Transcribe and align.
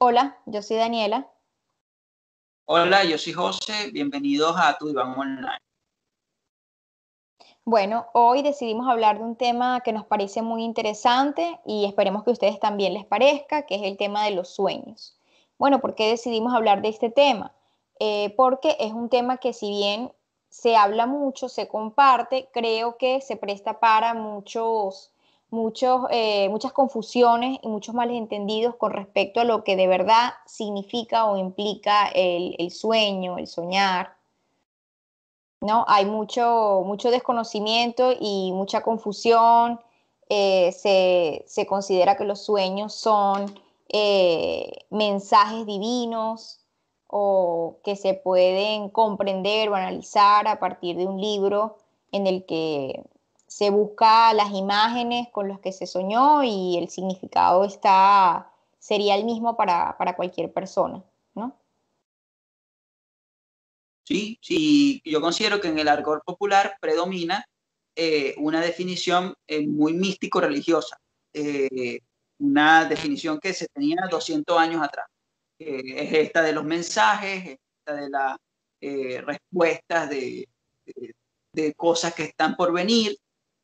Hola, 0.00 0.38
yo 0.46 0.62
soy 0.62 0.76
Daniela. 0.76 1.28
Hola, 2.66 3.02
yo 3.02 3.18
soy 3.18 3.32
José. 3.32 3.90
Bienvenidos 3.90 4.54
a 4.56 4.78
Tu 4.78 4.86
Diván 4.86 5.18
Online. 5.18 5.58
Bueno, 7.64 8.06
hoy 8.12 8.42
decidimos 8.42 8.86
hablar 8.88 9.18
de 9.18 9.24
un 9.24 9.34
tema 9.34 9.80
que 9.80 9.92
nos 9.92 10.06
parece 10.06 10.40
muy 10.40 10.62
interesante 10.62 11.58
y 11.66 11.84
esperemos 11.84 12.22
que 12.22 12.30
a 12.30 12.32
ustedes 12.34 12.60
también 12.60 12.94
les 12.94 13.06
parezca, 13.06 13.66
que 13.66 13.74
es 13.74 13.82
el 13.82 13.96
tema 13.96 14.24
de 14.24 14.30
los 14.30 14.50
sueños. 14.50 15.18
Bueno, 15.58 15.80
¿por 15.80 15.96
qué 15.96 16.08
decidimos 16.08 16.54
hablar 16.54 16.80
de 16.80 16.90
este 16.90 17.10
tema? 17.10 17.52
Eh, 17.98 18.32
porque 18.36 18.76
es 18.78 18.92
un 18.92 19.08
tema 19.08 19.38
que 19.38 19.52
si 19.52 19.68
bien 19.68 20.12
se 20.48 20.76
habla 20.76 21.06
mucho, 21.06 21.48
se 21.48 21.66
comparte, 21.66 22.48
creo 22.52 22.98
que 22.98 23.20
se 23.20 23.36
presta 23.36 23.80
para 23.80 24.14
muchos, 24.14 25.12
muchos, 25.50 26.02
eh, 26.10 26.48
muchas 26.50 26.72
confusiones 26.72 27.58
y 27.62 27.68
muchos 27.68 27.94
malentendidos 27.94 28.76
con 28.76 28.92
respecto 28.92 29.40
a 29.40 29.44
lo 29.44 29.64
que 29.64 29.76
de 29.76 29.86
verdad 29.86 30.34
significa 30.46 31.26
o 31.26 31.36
implica 31.36 32.08
el, 32.08 32.70
sueño, 32.70 33.38
el 33.38 33.46
soñar. 33.46 34.16
¿no? 35.60 35.84
Hay 35.88 36.04
mucho, 36.06 36.82
mucho 36.84 37.10
desconocimiento 37.10 38.12
y 38.18 38.52
mucha 38.52 38.82
confusión. 38.82 39.80
Eh, 40.28 40.72
se, 40.72 41.66
considera 41.66 42.16
que 42.16 42.24
los 42.24 42.44
sueños 42.44 42.94
son 42.94 43.58
eh, 43.88 44.84
mensajes 44.90 45.64
divinos 45.64 46.60
o 47.06 47.78
que 47.82 47.96
se 47.96 48.12
pueden 48.12 48.90
comprender 48.90 49.70
o 49.70 49.74
analizar 49.74 50.46
a 50.46 50.60
partir 50.60 50.96
de 50.96 51.06
un 51.06 51.18
libro 51.18 51.78
en 52.12 52.26
el 52.26 52.44
que 52.44 53.02
se 53.48 53.70
busca 53.70 54.32
las 54.34 54.52
imágenes 54.52 55.28
con 55.32 55.48
las 55.48 55.58
que 55.58 55.72
se 55.72 55.86
soñó 55.86 56.44
y 56.44 56.76
el 56.76 56.90
significado 56.90 57.64
está, 57.64 58.52
sería 58.78 59.16
el 59.16 59.24
mismo 59.24 59.56
para, 59.56 59.96
cualquier 60.16 60.52
persona, 60.52 61.02
¿no? 61.34 61.58
Sí, 64.04 64.38
sí, 64.42 65.02
yo 65.04 65.20
considero 65.20 65.60
que 65.60 65.68
en 65.68 65.78
el 65.78 65.88
argot 65.88 66.22
popular 66.24 66.76
predomina 66.80 67.44
eh, 67.96 68.34
una 68.38 68.60
definición 68.60 69.34
eh, 69.46 69.66
muy 69.66 69.94
místico-religiosa, 69.94 70.98
eh, 71.32 72.00
una 72.38 72.84
definición 72.84 73.40
que 73.40 73.54
se 73.54 73.66
tenía 73.68 73.96
200 74.10 74.58
años 74.58 74.82
atrás. 74.82 75.06
es 75.58 76.12
esta 76.12 76.42
de 76.42 76.52
los 76.52 76.64
mensajes, 76.64 77.58
esta 77.78 77.94
de 77.94 78.10
las 78.10 78.36
respuestas 79.24 80.08
de, 80.10 80.48
de, 81.52 81.74
cosas 81.74 82.14
que 82.14 82.22
están 82.22 82.54
por 82.54 82.72
venir, 82.72 83.18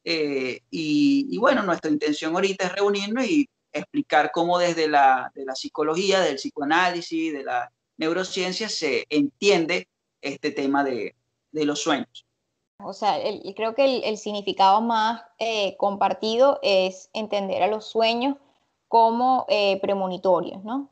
eh, 0.05 0.61
y, 0.71 1.39
bueno, 1.39 1.63
nuestra 1.63 1.91
intención 1.91 2.35
ahorita 2.35 2.67
es 2.67 2.73
reunirnos 2.75 3.25
y 3.25 3.49
explicar 3.73 4.31
cómo 4.33 4.59
desde 4.59 4.87
la, 4.87 5.33
de 5.35 5.45
la 5.45 5.55
psicología, 5.55 6.21
del 6.21 6.37
psicoanálisis, 6.37 7.33
de 7.33 7.43
la 7.43 7.73
neurociencia 7.97 8.69
se 8.69 9.07
entiende 9.09 9.89
este 10.21 10.51
tema 10.51 10.85
de, 10.85 11.15
de 11.53 11.65
los 11.65 11.81
sueños. 11.81 12.27
O 12.83 12.93
sea, 12.93 13.19
creo 13.57 13.75
que 13.75 14.09
el, 14.09 14.19
significado 14.19 14.81
más 14.81 15.23
eh, 15.39 15.77
compartido 15.79 16.59
es 16.63 17.09
entender 17.15 17.63
a 17.63 17.69
los 17.69 17.87
sueños 17.87 18.37
como 18.89 19.47
eh, 19.49 19.81
premonitorios, 19.81 20.63
¿no? 20.65 20.91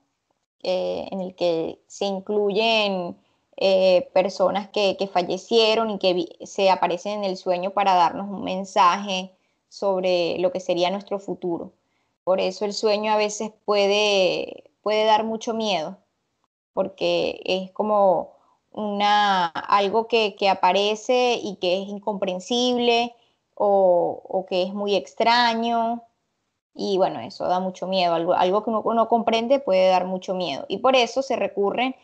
en 0.65 1.21
el 1.21 1.35
que 1.35 1.83
se 1.89 2.05
incluyen 2.05 3.17
eh, 3.59 4.09
personas 4.15 4.69
que, 4.69 4.97
fallecieron 5.13 5.91
y 5.91 5.99
que 5.99 6.47
se 6.47 6.71
aparecen 6.71 7.19
en 7.19 7.25
el 7.25 7.37
sueño 7.37 7.71
para 7.71 7.95
darnos 7.95 8.29
un 8.29 8.45
mensaje 8.45 9.35
sobre 9.69 10.39
lo 10.39 10.53
que 10.53 10.61
sería 10.61 10.91
nuestro 10.91 11.19
futuro. 11.19 11.73
Por 12.25 12.41
eso 12.41 12.65
el 12.65 12.73
sueño 12.73 13.13
a 13.13 13.17
veces 13.17 13.53
puede, 13.65 14.65
puede 14.83 15.05
dar 15.05 15.25
mucho 15.25 15.55
miedo, 15.55 15.99
porque 16.73 17.41
es 17.45 17.71
como 17.73 18.33
una, 18.73 19.47
algo 19.47 20.09
que, 20.09 20.35
aparece 20.49 21.39
y 21.43 21.57
que 21.57 21.83
es 21.83 21.89
incomprensible 21.89 23.15
o, 23.55 24.23
o, 24.25 24.47
que 24.47 24.63
es 24.63 24.73
muy 24.75 24.95
extraño. 24.97 26.03
Y 26.75 26.97
bueno, 26.97 27.21
eso 27.21 27.47
da 27.47 27.61
mucho 27.61 27.87
miedo. 27.87 28.15
Algo, 28.15 28.33
algo 28.33 28.65
que 28.65 28.71
uno 28.71 28.95
no 28.95 29.09
comprende 29.09 29.61
puede 29.61 29.89
dar 29.89 30.07
mucho 30.07 30.35
miedo. 30.35 30.65
Y 30.69 30.79
por 30.79 30.97
eso 30.97 31.23
se 31.23 31.37
recurren 31.37 31.95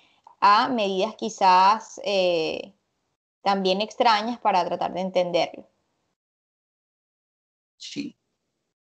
a 0.40 0.68
medidas 0.68 1.14
quizás 1.16 2.00
eh, 2.04 2.72
también 3.42 3.80
extrañas 3.80 4.38
para 4.38 4.64
tratar 4.64 4.92
de 4.94 5.00
entenderlo. 5.00 5.68
Sí. 7.76 8.16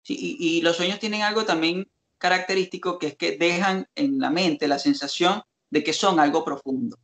sí 0.02 0.36
y, 0.38 0.60
los 0.62 0.76
sueños 0.76 0.98
tienen 0.98 1.22
algo 1.22 1.44
también 1.44 1.88
característico 2.18 2.98
que 2.98 3.08
es 3.08 3.16
que 3.16 3.36
dejan 3.36 3.88
en 3.94 4.18
la 4.18 4.30
mente 4.30 4.68
la 4.68 4.78
sensación 4.78 5.42
de 5.70 5.82
que 5.82 5.92
son 5.92 6.20
algo 6.20 6.44
profundo. 6.44 6.98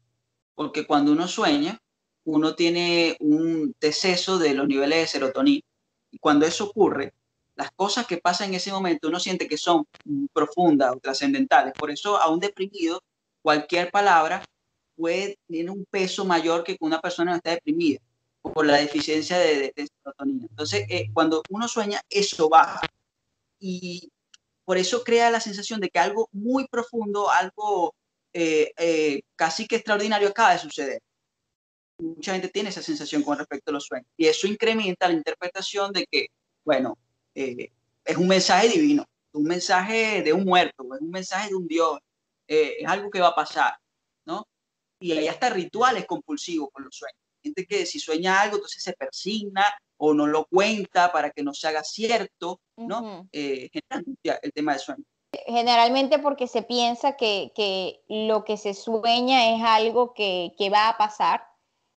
Porque 0.54 0.86
cuando 0.86 1.12
uno 1.12 1.26
sueña, 1.28 1.80
uno 2.24 2.54
tiene 2.54 3.16
un 3.20 3.74
deceso 3.80 4.38
de 4.38 4.54
los 4.54 4.68
niveles 4.68 4.98
de 4.98 5.06
serotonina. 5.06 5.62
Y 6.10 6.18
cuando 6.18 6.46
eso 6.46 6.64
ocurre, 6.64 7.14
las 7.54 7.70
cosas 7.72 8.06
que 8.06 8.18
pasan 8.18 8.50
en 8.50 8.54
ese 8.54 8.70
momento 8.70 9.08
uno 9.08 9.18
siente 9.18 9.48
que 9.48 9.56
son 9.56 9.86
profundas 10.32 10.94
o 10.94 11.00
trascendentales. 11.00 11.72
Por 11.72 11.90
eso 11.90 12.16
a 12.16 12.28
un 12.30 12.38
deprimido 12.38 13.02
cualquier 13.42 13.90
palabra 13.90 14.44
puede, 14.96 15.38
tiene 15.46 15.70
un 15.70 15.84
peso 15.90 16.24
mayor 16.24 16.64
que 16.64 16.76
una 16.80 17.00
persona 17.00 17.30
no 17.32 17.36
está 17.36 17.50
deprimida 17.50 18.00
por 18.42 18.66
la 18.66 18.76
deficiencia 18.76 19.38
de, 19.38 19.72
serotonina. 19.74 20.46
Entonces, 20.50 20.86
eh, 20.88 21.10
cuando 21.12 21.42
uno 21.50 21.68
sueña, 21.68 22.00
eso 22.08 22.48
baja. 22.48 22.80
Y 23.60 24.10
por 24.64 24.78
eso 24.78 25.02
crea 25.04 25.30
la 25.30 25.40
sensación 25.40 25.80
de 25.80 25.88
que 25.88 25.98
algo 25.98 26.28
muy 26.32 26.66
profundo, 26.68 27.30
algo 27.30 27.94
eh, 28.32 28.72
eh, 28.76 29.22
casi 29.36 29.66
que 29.66 29.76
extraordinario 29.76 30.28
acaba 30.28 30.52
de 30.52 30.58
suceder. 30.58 31.00
Mucha 31.98 32.32
gente 32.32 32.48
tiene 32.48 32.68
esa 32.68 32.82
sensación 32.82 33.22
con 33.22 33.38
respecto 33.38 33.70
a 33.70 33.74
los 33.74 33.84
sueños. 33.84 34.08
Y 34.16 34.26
eso 34.26 34.46
incrementa 34.46 35.08
la 35.08 35.14
interpretación 35.14 35.92
de 35.92 36.06
que, 36.10 36.28
bueno, 36.64 36.96
es 37.34 38.16
un 38.16 38.28
mensaje 38.28 38.68
divino, 38.68 39.04
un 39.32 39.44
mensaje 39.44 40.22
de 40.22 40.32
un 40.32 40.44
muerto, 40.44 40.84
un 40.84 41.10
mensaje 41.10 41.48
de 41.50 41.54
un 41.56 41.66
Dios, 41.66 41.98
eh, 42.48 42.76
es 42.80 42.88
algo 42.88 43.10
que 43.10 43.20
va 43.20 43.28
a 43.28 43.34
pasar, 43.34 43.76
¿no? 44.26 44.44
Y 45.00 45.12
hay 45.12 45.28
hasta 45.28 45.50
rituales 45.50 46.06
compulsivos 46.06 46.70
con 46.72 46.84
los 46.84 46.96
sueños. 46.96 47.20
Gente 47.42 47.66
que 47.66 47.86
si 47.86 48.00
sueña 48.00 48.40
algo, 48.40 48.56
entonces 48.56 48.82
se 48.82 48.94
persigna 48.94 49.64
o 49.98 50.14
no 50.14 50.26
lo 50.26 50.46
cuenta 50.46 51.12
para 51.12 51.30
que 51.30 51.42
no 51.42 51.54
se 51.54 51.68
haga 51.68 51.84
cierto, 51.84 52.60
¿no? 52.76 53.28
Eh, 53.32 53.68
el 54.42 54.52
tema 54.52 54.72
del 54.72 54.80
sueño. 54.80 55.04
Generalmente 55.46 56.18
porque 56.18 56.46
se 56.46 56.62
piensa 56.62 57.16
que, 57.16 57.52
que, 57.54 58.00
lo 58.08 58.44
que 58.44 58.56
se 58.56 58.74
sueña 58.74 59.54
es 59.54 59.62
algo 59.62 60.14
que, 60.14 60.54
que 60.56 60.70
va 60.70 60.88
a 60.88 60.96
pasar. 60.96 61.44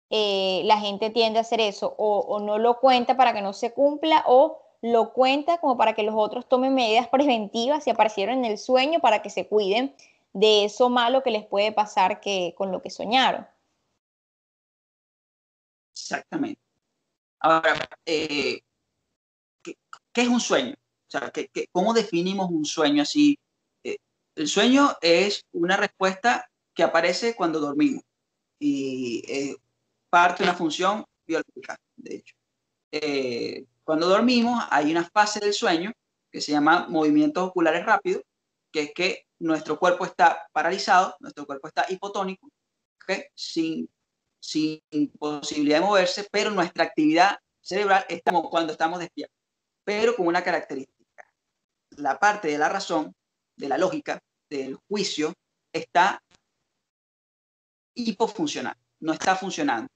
Eh, 0.10 0.62
la 0.66 0.80
gente 0.80 1.10
tiende 1.10 1.40
a 1.40 1.42
hacer 1.42 1.62
eso, 1.62 1.96
o, 1.98 2.20
o 2.20 2.40
no 2.42 2.60
lo 2.60 2.80
cuenta 2.80 3.16
para 3.16 3.34
que 3.34 3.42
no 3.42 3.54
se 3.54 3.74
cumpla, 3.74 4.24
o 4.28 4.62
lo 4.82 5.14
cuenta 5.14 5.60
como 5.60 5.78
para 5.78 5.94
que 5.94 6.04
los 6.04 6.16
otros 6.18 6.48
tomen 6.48 6.74
medidas 6.74 7.08
preventivas 7.08 7.84
si 7.84 7.90
aparecieron 7.92 8.40
en 8.40 8.46
el 8.46 8.58
sueño 8.58 9.00
para 9.00 9.22
que 9.22 9.30
se 9.30 9.48
cuiden 9.48 9.96
de 10.34 10.66
eso 10.66 10.90
malo 10.90 11.24
que 11.24 11.32
les 11.32 11.46
puede 11.46 11.72
pasar 11.72 12.22
que, 12.22 12.54
con 12.58 12.72
lo 12.72 12.82
que 12.82 12.90
soñaron. 12.90 13.48
Exactamente. 15.94 16.62
Ahora, 17.40 17.76
eh, 18.06 18.62
¿qué, 19.64 19.76
es 20.14 20.28
un 20.28 20.40
sueño? 20.40 20.74
O 20.74 21.12
sea, 21.12 21.32
¿qué, 21.32 21.50
cómo 21.72 21.94
definimos 21.94 22.50
un 22.50 22.66
sueño 22.66 23.04
así? 23.04 23.38
Eh, 23.84 23.98
el 24.36 24.48
sueño 24.48 24.96
es 25.02 25.46
una 25.52 25.78
respuesta 25.78 26.50
que 26.74 26.84
aparece 26.84 27.36
cuando 27.36 27.60
dormimos 27.60 28.04
y 28.60 29.24
es 29.28 29.58
parte 30.10 30.44
de 30.44 30.50
una 30.50 30.58
función 30.58 31.06
biológica, 31.26 31.78
de 31.98 32.16
hecho. 32.16 32.36
Eh, 32.92 33.66
cuando 33.84 34.08
dormimos 34.08 34.64
hay 34.70 34.92
una 34.92 35.04
fase 35.10 35.40
del 35.40 35.54
sueño 35.54 35.92
que 36.32 36.42
se 36.42 36.52
llama 36.52 36.88
movimientos 36.88 37.50
oculares 37.50 37.86
rápidos, 37.86 38.24
que 38.72 38.82
es 38.84 38.94
que 38.94 39.26
nuestro 39.42 39.78
cuerpo 39.80 40.06
está 40.06 40.48
paralizado, 40.54 41.16
nuestro 41.20 41.46
cuerpo 41.46 41.68
está 41.68 41.86
hipotónico, 41.90 42.50
sin, 43.34 43.90
posibilidad 45.20 45.80
de 45.80 45.86
moverse, 45.86 46.28
pero 46.32 46.52
nuestra 46.52 46.86
actividad 46.86 47.38
cerebral 47.60 48.06
está 48.08 48.32
como 48.32 48.50
cuando 48.50 48.72
estamos 48.72 49.00
despiertos, 49.00 49.38
pero 49.84 50.16
con 50.16 50.28
una 50.28 50.44
característica. 50.44 51.26
La 51.98 52.20
parte 52.20 52.48
de 52.50 52.58
la 52.58 52.70
razón, 52.70 53.14
de 53.56 53.68
la 53.68 53.78
lógica, 53.78 54.22
del 54.50 54.76
juicio, 54.88 55.34
está 55.74 56.22
hipofuncional, 57.96 58.76
no 59.00 59.14
está 59.14 59.36
funcionando 59.36 59.90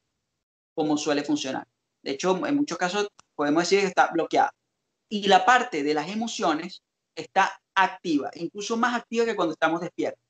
como 0.74 0.98
suele 0.98 1.24
funcionar. 1.24 1.68
De 2.02 2.12
hecho, 2.12 2.46
en 2.46 2.56
muchos 2.56 2.78
casos 2.78 3.08
podemos 3.36 3.64
decir 3.64 3.80
que 3.82 3.88
está 3.88 4.08
bloqueada. 4.08 4.54
Y 5.08 5.28
la 5.28 5.46
parte 5.46 5.84
de 5.84 5.94
las 5.94 6.10
emociones 6.10 6.82
está 7.16 7.60
activa, 7.76 8.32
incluso 8.36 8.78
más 8.78 8.96
activa 8.96 9.26
que 9.26 9.36
cuando 9.36 9.54
estamos 9.54 9.82
despiertos. 9.82 10.22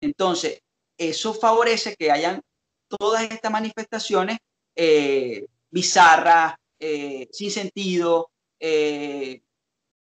Entonces, 0.00 0.60
eso 0.98 1.34
favorece 1.34 1.96
que 1.96 2.10
hayan 2.10 2.40
todas 2.88 3.22
estas 3.22 3.50
manifestaciones 3.50 4.38
eh, 4.76 5.46
bizarras, 5.70 6.54
eh, 6.78 7.28
sin 7.32 7.50
sentido, 7.50 8.30
eh, 8.60 9.42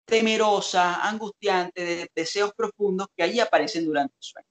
temerosas, 0.05 0.97
angustiantes, 1.01 1.85
de 1.85 2.11
deseos 2.15 2.53
profundos 2.55 3.07
que 3.15 3.23
allí 3.23 3.39
aparecen 3.39 3.85
durante 3.85 4.13
el 4.15 4.23
sueño. 4.23 4.47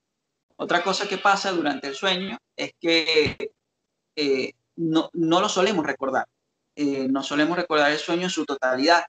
Otra 0.57 0.83
cosa 0.83 1.09
que 1.09 1.19
pasa 1.19 1.53
durante 1.53 1.87
el 1.87 1.95
sueño 1.95 2.37
es 2.57 2.73
que 2.81 3.53
eh, 4.17 4.53
no, 4.77 5.11
no, 5.13 5.41
lo 5.41 5.49
solemos 5.49 5.87
recordar. 5.87 6.27
No 6.77 7.25
solemos 7.25 7.57
recordar 7.57 7.91
el 7.91 7.99
sueño 7.99 8.25
en 8.25 8.31
su 8.31 8.45
totalidad, 8.45 9.05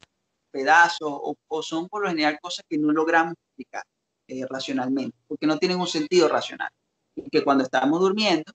pedazos, 0.52 1.36
o, 1.48 1.64
son 1.64 1.88
por 1.88 2.04
lo 2.04 2.10
general 2.10 2.40
cosas 2.42 2.66
que 2.68 2.78
no 2.78 2.92
logramos 2.92 3.36
explicar 3.48 3.84
eh, 4.28 4.46
racionalmente, 4.48 5.18
porque 5.28 5.48
no 5.48 5.58
tienen 5.58 5.80
un 5.80 5.88
sentido 5.88 6.28
racional. 6.28 6.70
Y 7.16 7.30
que 7.30 7.44
cuando 7.44 7.64
estamos 7.64 8.00
durmiendo, 8.00 8.52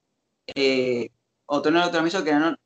otro 1.46 1.70
neurotransmisor 1.72 2.24
que 2.24 2.30
era 2.30 2.58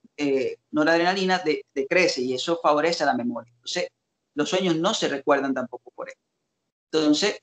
noradrenalina 0.70 1.42
decrece 1.74 2.22
y 2.22 2.34
eso 2.34 2.58
favorece 2.62 3.04
a 3.04 3.06
la 3.06 3.14
memoria. 3.14 3.52
Entonces, 3.52 3.88
los 4.34 4.48
sueños 4.48 4.76
no 4.76 4.94
se 4.94 5.08
recuerdan 5.08 5.54
tampoco 5.54 5.90
por 5.94 6.08
eso. 6.08 6.18
Entonces, 6.92 7.40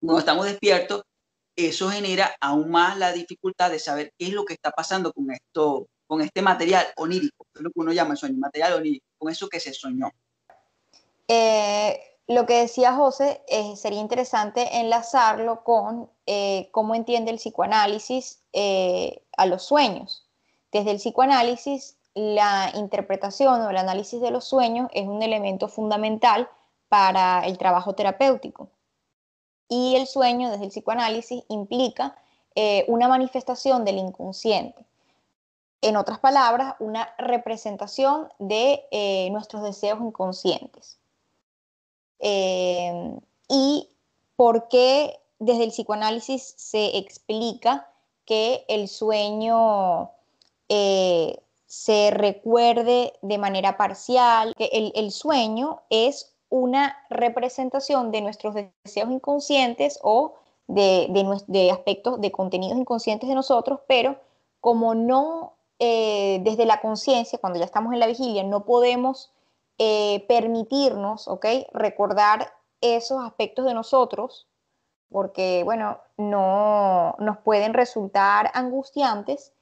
cuando 0.00 0.18
estamos 0.18 0.46
despiertos, 0.46 1.02
eso 1.56 1.88
genera 1.88 2.34
aún 2.40 2.70
más 2.70 2.98
la 2.98 3.12
dificultad 3.12 3.70
de 3.70 3.78
saber 3.78 4.12
qué 4.18 4.26
es 4.26 4.32
lo 4.32 4.44
que 4.44 4.54
está 4.54 4.70
pasando 4.70 5.12
con 5.12 5.30
esto, 5.30 5.88
con 6.06 6.20
este 6.20 6.42
material 6.42 6.86
onírico, 6.96 7.46
es 7.54 7.62
lo 7.62 7.70
que 7.70 7.80
uno 7.80 7.92
llama 7.92 8.12
el 8.12 8.16
sueño, 8.18 8.36
material 8.36 8.74
onírico, 8.74 9.06
con 9.16 9.30
eso 9.30 9.48
que 9.48 9.60
se 9.60 9.72
soñó. 9.72 10.10
Eh, 11.28 12.00
lo 12.26 12.46
que 12.46 12.60
decía 12.60 12.94
José, 12.94 13.42
eh, 13.48 13.76
sería 13.76 14.00
interesante 14.00 14.80
enlazarlo 14.80 15.64
con 15.64 16.10
eh, 16.26 16.68
cómo 16.72 16.94
entiende 16.94 17.30
el 17.30 17.38
psicoanálisis 17.38 18.40
a 19.36 19.46
los 19.46 19.62
sueños. 19.64 20.26
Desde 20.72 20.90
el 20.92 20.98
psicoanálisis, 20.98 21.96
la 22.14 22.70
interpretación 22.74 23.60
o 23.62 23.70
el 23.70 23.76
análisis 23.76 24.20
de 24.20 24.30
los 24.30 24.44
sueños 24.44 24.88
es 24.92 25.06
un 25.06 25.22
elemento 25.22 25.68
fundamental 25.68 26.48
para 26.88 27.44
el 27.46 27.58
trabajo 27.58 27.94
terapéutico. 27.94 28.68
Y 29.68 29.96
el 29.96 30.06
sueño, 30.06 30.50
desde 30.50 30.64
el 30.64 30.70
psicoanálisis, 30.70 31.42
implica 31.48 32.16
una 32.86 33.08
manifestación 33.08 33.84
del 33.84 33.98
inconsciente. 33.98 34.86
En 35.82 35.96
otras 35.96 36.20
palabras, 36.20 36.76
una 36.78 37.12
representación 37.18 38.28
de 38.38 39.28
nuestros 39.32 39.64
deseos 39.64 40.00
inconscientes. 40.00 40.98
Eh, 42.20 43.12
y 43.48 43.88
por 44.36 44.68
qué 44.68 45.18
desde 45.38 45.64
el 45.64 45.70
psicoanálisis 45.70 46.54
se 46.56 46.96
explica 46.96 47.88
que 48.24 48.64
el 48.68 48.88
sueño 48.88 50.10
se 51.66 52.10
recuerde 52.10 53.12
de 53.20 53.38
manera 53.38 53.76
parcial, 53.76 54.54
que 54.56 54.92
el 54.94 55.10
sueño 55.12 55.82
es 55.90 56.34
una 56.54 56.96
representación 57.10 58.12
de 58.12 58.20
nuestros 58.20 58.54
deseos 58.54 59.10
inconscientes 59.10 59.98
o 60.02 60.34
de, 60.68 61.68
aspectos, 61.72 62.20
de 62.20 62.30
contenidos 62.30 62.78
inconscientes 62.78 63.28
de 63.28 63.34
nosotros, 63.34 63.80
pero 63.88 64.20
como 64.60 64.94
no 64.94 65.54
eh, 65.80 66.40
desde 66.44 66.64
la 66.64 66.80
conciencia, 66.80 67.40
cuando 67.40 67.58
ya 67.58 67.64
estamos 67.64 67.92
en 67.92 67.98
la 67.98 68.06
vigilia, 68.06 68.44
no 68.44 68.64
podemos 68.64 69.32
eh, 69.78 70.24
permitirnos, 70.28 71.28
¿ok? 71.28 71.46
Recordar 71.72 72.52
esos 72.80 73.24
aspectos 73.24 73.64
de 73.66 73.74
nosotros, 73.74 74.46
porque, 75.10 75.62
bueno, 75.64 75.98
no 76.16 77.14
nos 77.18 77.38
pueden 77.38 77.74
resultar 77.74 78.50
angustiantes, 78.54 79.52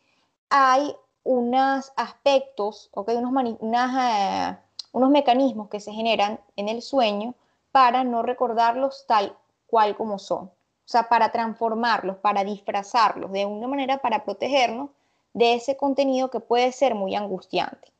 hay 0.50 0.94
unos 1.24 1.92
aspectos, 1.96 2.90
¿ok? 2.92 3.10
Unos, 3.16 3.56
unas, 3.60 4.54
eh, 4.54 4.58
unos 4.92 5.10
mecanismos 5.10 5.68
que 5.68 5.80
se 5.80 5.92
generan 5.92 6.40
en 6.56 6.68
el 6.68 6.82
sueño 6.82 7.34
para 7.70 8.04
no 8.04 8.22
recordarlos 8.22 9.06
tal 9.06 9.36
cual 9.66 9.96
como 9.96 10.18
son. 10.18 10.44
O 10.44 10.88
sea, 10.92 11.08
para 11.08 11.32
transformarlos, 11.32 12.16
para 12.18 12.44
disfrazarlos 12.44 13.32
de 13.32 13.46
una 13.46 13.68
manera 13.68 13.98
para 13.98 14.24
protegernos 14.24 14.90
de 15.32 15.54
ese 15.54 15.76
contenido 15.76 16.30
que 16.30 16.40
puede 16.40 16.72
ser 16.72 16.94
muy 16.94 17.14
angustiante. 17.14 17.90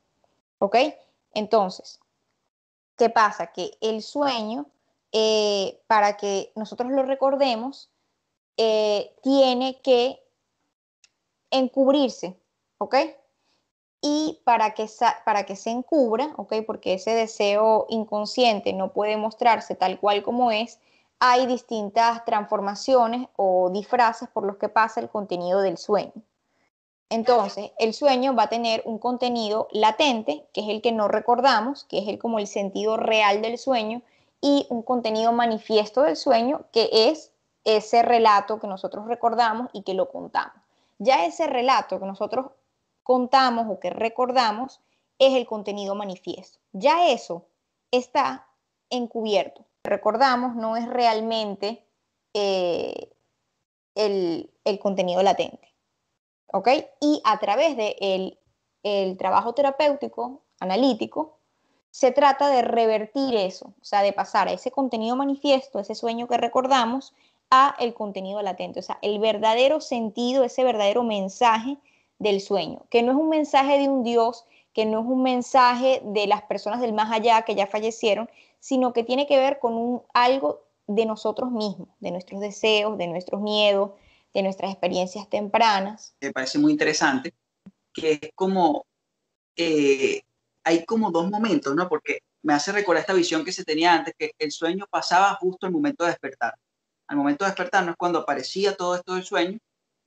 ¿Ok? 0.59 0.75
Entonces, 1.33 1.99
¿qué 2.97 3.09
pasa? 3.09 3.47
Que 3.47 3.71
el 3.81 4.01
sueño, 4.01 4.67
eh, 5.11 5.81
para 5.87 6.17
que 6.17 6.51
nosotros 6.55 6.91
lo 6.91 7.03
recordemos, 7.03 7.89
eh, 8.57 9.15
tiene 9.21 9.81
que 9.81 10.23
encubrirse, 11.51 12.39
¿ok? 12.77 12.95
y 14.05 14.41
para 14.43 14.73
que, 14.73 14.85
para 15.23 15.45
que 15.45 15.55
se 15.55 15.69
encubra, 15.69 16.33
¿ok? 16.35 16.55
Porque 16.67 16.95
ese 16.95 17.11
deseo 17.11 17.85
inconsciente 17.87 18.73
no 18.73 18.91
puede 18.91 19.15
mostrarse 19.15 19.75
tal 19.75 19.97
cual 19.97 20.23
como 20.23 20.51
es, 20.51 20.77
hay 21.19 21.45
distintas 21.45 22.25
transformaciones 22.25 23.29
o 23.37 23.69
disfraces 23.71 24.27
por 24.27 24.45
los 24.45 24.57
que 24.57 24.67
pasa 24.67 24.99
el 24.99 25.09
contenido 25.09 25.61
del 25.61 25.77
sueño. 25.77 26.11
Entonces, 27.13 27.69
el 27.77 27.93
sueño 27.93 28.33
va 28.33 28.43
a 28.43 28.49
tener 28.49 28.81
un 28.85 28.97
contenido 28.97 29.67
latente, 29.71 30.47
que 30.51 30.61
es 30.61 30.69
el 30.69 30.81
que 30.81 30.91
no 30.91 31.07
recordamos, 31.07 31.83
que 31.83 31.99
es 31.99 32.07
el 32.07 32.17
como 32.17 32.39
el 32.39 32.47
sentido 32.47 32.97
real 32.97 33.43
del 33.43 33.59
sueño, 33.59 34.01
y 34.41 34.65
un 34.71 34.81
contenido 34.81 35.31
manifiesto 35.31 36.01
del 36.01 36.15
sueño, 36.15 36.65
que 36.71 36.89
es 36.91 37.31
ese 37.65 38.01
relato 38.01 38.59
que 38.59 38.65
nosotros 38.65 39.05
recordamos 39.05 39.69
y 39.73 39.83
que 39.83 39.93
lo 39.93 40.09
contamos. 40.09 40.55
Ya 40.97 41.23
ese 41.25 41.45
relato 41.45 41.99
que 41.99 42.07
nosotros 42.07 42.47
contamos 43.03 43.67
o 43.69 43.79
que 43.79 43.91
recordamos 43.91 44.81
es 45.19 45.35
el 45.35 45.45
contenido 45.45 45.93
manifiesto. 45.93 46.57
Ya 46.71 47.09
eso 47.09 47.45
está 47.91 48.47
encubierto. 48.89 49.63
Recordamos 49.83 50.55
no 50.55 50.77
es 50.77 50.87
realmente 50.87 51.85
eh, 52.33 53.11
el, 53.93 54.49
contenido 54.81 55.21
latente. 55.21 55.72
¿Ok? 56.53 56.69
Y 57.01 57.19
a 57.25 57.39
través 57.39 57.75
del 57.75 57.97
de 57.97 58.37
el 58.83 59.17
trabajo 59.17 59.53
terapéutico, 59.53 60.41
analítico, 60.59 61.37
se 61.89 62.11
trata 62.11 62.49
de 62.49 62.61
revertir 62.61 63.35
eso, 63.35 63.73
o 63.81 63.85
sea, 63.85 64.03
de 64.03 64.13
pasar 64.13 64.47
a 64.47 64.51
ese 64.51 64.69
contenido 64.69 65.15
manifiesto, 65.15 65.79
ese 65.79 65.95
sueño 65.95 66.27
que 66.27 66.37
recordamos, 66.37 67.13
a 67.49 67.75
el 67.79 67.93
contenido 67.93 68.41
latente, 68.41 68.79
o 68.79 68.83
sea, 68.83 68.99
el 69.01 69.19
verdadero 69.19 69.81
sentido, 69.81 70.43
ese 70.43 70.63
verdadero 70.63 71.03
mensaje 71.03 71.77
del 72.19 72.39
sueño, 72.39 72.81
que 72.89 73.03
no 73.03 73.11
es 73.11 73.17
un 73.17 73.29
mensaje 73.29 73.79
de 73.79 73.89
un 73.89 74.03
Dios, 74.03 74.45
que 74.73 74.85
no 74.85 75.01
es 75.01 75.05
un 75.05 75.23
mensaje 75.23 76.01
de 76.03 76.27
las 76.27 76.43
personas 76.43 76.81
del 76.81 76.93
más 76.93 77.11
allá 77.11 77.43
que 77.43 77.55
ya 77.55 77.67
fallecieron, 77.67 78.29
sino 78.59 78.93
que 78.93 79.03
tiene 79.03 79.27
que 79.27 79.37
ver 79.37 79.59
con 79.59 79.73
un, 79.73 80.01
algo 80.13 80.61
de 80.87 81.05
nosotros 81.05 81.51
mismos, 81.51 81.89
de 81.99 82.11
nuestros 82.11 82.41
deseos, 82.41 82.97
de 82.97 83.07
nuestros 83.07 83.41
miedos, 83.41 83.91
de 84.33 84.43
nuestras 84.43 84.71
experiencias 84.71 85.29
tempranas. 85.29 86.15
Me 86.21 86.31
parece 86.31 86.59
muy 86.59 86.71
interesante, 86.71 87.33
que 87.93 88.19
es 88.21 88.31
como, 88.35 88.85
eh, 89.55 90.21
hay 90.63 90.85
como 90.85 91.11
dos 91.11 91.29
momentos, 91.29 91.75
¿no? 91.75 91.87
Porque 91.87 92.19
me 92.41 92.53
hace 92.53 92.71
recordar 92.71 93.01
esta 93.01 93.13
visión 93.13 93.45
que 93.45 93.51
se 93.51 93.63
tenía 93.63 93.93
antes, 93.93 94.13
que 94.17 94.31
el 94.37 94.51
sueño 94.51 94.85
pasaba 94.89 95.35
justo 95.35 95.65
al 95.65 95.71
momento 95.71 96.03
de 96.03 96.11
despertar. 96.11 96.55
Al 97.07 97.17
momento 97.17 97.45
de 97.45 97.51
despertar 97.51 97.85
no 97.85 97.91
es 97.91 97.97
cuando 97.97 98.19
aparecía 98.19 98.75
todo 98.75 98.95
esto 98.95 99.13
del 99.15 99.23
sueño 99.23 99.59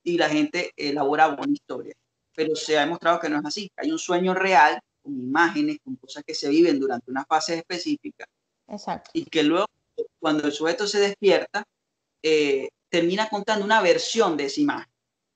y 0.03 0.17
la 0.17 0.29
gente 0.29 0.71
elaboraba 0.75 1.35
una 1.41 1.53
historia 1.53 1.95
pero 2.37 2.55
se 2.55 2.77
ha 2.77 2.81
demostrado 2.81 3.19
que 3.19 3.29
no 3.29 3.39
es 3.39 3.45
así. 3.45 3.71
Hay 3.75 3.91
un 3.91 3.97
sueño 3.97 4.35
real, 4.35 4.79
con 5.01 5.11
imágenes, 5.19 5.79
con 5.83 5.95
cosas 5.95 6.23
que 6.23 6.35
se 6.35 6.47
viven 6.49 6.79
durante 6.79 7.09
una 7.09 7.25
fase 7.25 7.55
específica. 7.55 8.27
Exacto. 8.67 9.09
Y 9.11 9.25
que 9.25 9.41
luego, 9.41 9.65
cuando 10.19 10.45
el 10.45 10.51
sujeto 10.51 10.85
se 10.85 10.99
despierta, 10.99 11.63
eh, 12.21 12.69
termina 12.89 13.29
contando 13.29 13.65
una 13.65 13.81
versión 13.81 14.37
de 14.37 14.45
esa 14.45 14.61
imagen. 14.61 14.91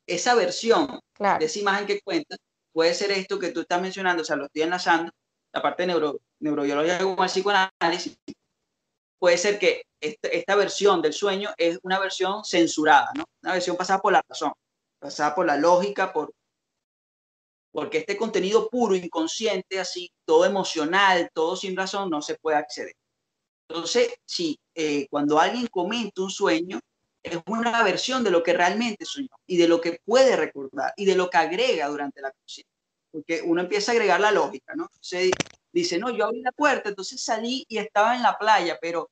Esa 0.08 0.36
versión 0.36 1.00
de 1.40 1.46
esa 1.46 1.60
imagen 1.60 1.86
que 1.86 2.02
cuenta 2.02 2.36
puede 2.74 2.94
ser 2.94 3.12
esto 3.12 3.40
que 3.40 3.50
tú 3.50 3.62
estás 3.62 3.82
mencionando, 3.82 4.24
o 4.24 4.26
sea, 4.26 4.36
lo 4.36 4.46
estoy 4.46 4.64
enlazando, 4.64 5.12
la 5.54 5.62
parte 5.62 5.84
de 5.84 5.88
neuro, 5.88 6.20
neurobiología 6.40 7.00
con 7.00 7.20
el 7.20 7.26
psicoanálisis, 7.26 8.18
puede 9.20 9.38
ser 9.38 9.60
que 9.60 9.84
esta, 10.00 10.30
esta, 10.30 10.56
versión 10.56 11.02
del 11.02 11.14
sueño 11.14 11.52
es 11.58 11.78
una 11.84 12.00
versión 12.00 12.44
censurada, 12.44 13.12
¿no? 13.16 13.26
Una 13.44 13.54
versión 13.54 13.78
pasada 13.78 14.02
por 14.02 14.14
la 14.14 14.24
razón, 14.28 14.54
pasada 15.00 15.36
por 15.36 15.46
la 15.46 15.58
lógica, 15.58 16.12
por, 16.12 16.34
porque 17.72 18.00
este 18.00 18.18
contenido 18.18 18.70
puro, 18.70 18.96
inconsciente, 18.96 19.80
así, 19.80 20.12
todo 20.26 20.46
emocional, 20.46 21.30
todo 21.34 21.56
sin 21.56 21.76
razón, 21.76 22.10
no 22.10 22.22
se 22.22 22.36
puede 22.36 22.58
acceder. 22.58 22.94
Entonces, 23.70 24.14
sí, 24.26 24.60
eh, 24.76 25.08
cuando 25.10 25.40
alguien 25.40 25.68
comenta 25.68 26.22
un 26.22 26.30
sueño, 26.30 26.80
es 27.24 27.40
una 27.46 27.84
versión 27.84 28.24
de 28.24 28.32
lo 28.32 28.44
que 28.44 28.54
realmente 28.54 29.06
soñó 29.06 29.30
y 29.46 29.58
de 29.58 29.68
lo 29.68 29.80
que 29.80 30.00
puede 30.06 30.36
recordar 30.36 30.94
y 30.96 31.06
de 31.06 31.16
lo 31.16 31.30
que 31.30 31.38
agrega 31.38 31.88
durante 31.88 32.22
la 32.22 32.32
conciencia. 32.32 32.72
Porque 33.12 33.42
uno 33.44 33.62
empieza 33.62 33.92
a 33.92 33.96
agregar 33.96 34.20
la 34.20 34.32
lógica, 34.32 34.74
¿no? 34.76 34.90
Se 35.00 35.32
dice, 35.72 36.00
no, 36.00 36.10
yo 36.10 36.26
abrí 36.26 36.42
la 36.42 36.52
puerta, 36.52 36.90
entonces 36.90 37.24
salí 37.24 37.66
y 37.68 37.78
estaba 37.78 38.16
en 38.16 38.24
la 38.24 38.38
playa, 38.38 38.78
pero, 38.82 39.10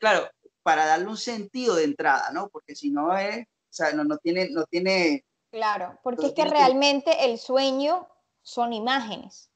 claro, 0.00 0.28
para 0.62 0.86
darle 0.86 1.06
un 1.06 1.16
sentido 1.16 1.74
de 1.74 1.84
entrada, 1.84 2.30
¿no? 2.32 2.48
Porque 2.48 2.74
si 2.74 2.90
no 2.90 3.16
es, 3.16 3.44
o 3.44 3.72
sea, 3.72 3.92
no, 3.92 4.04
no 4.04 4.16
tiene, 4.18 4.48
no 4.50 4.64
tiene 4.64 5.24
Claro, 5.50 5.98
porque 6.02 6.26
es 6.26 6.32
que 6.32 6.44
realmente 6.44 7.24
el 7.24 7.38
sueño 7.38 8.08
son 8.42 8.72
imágenes, 8.72 9.50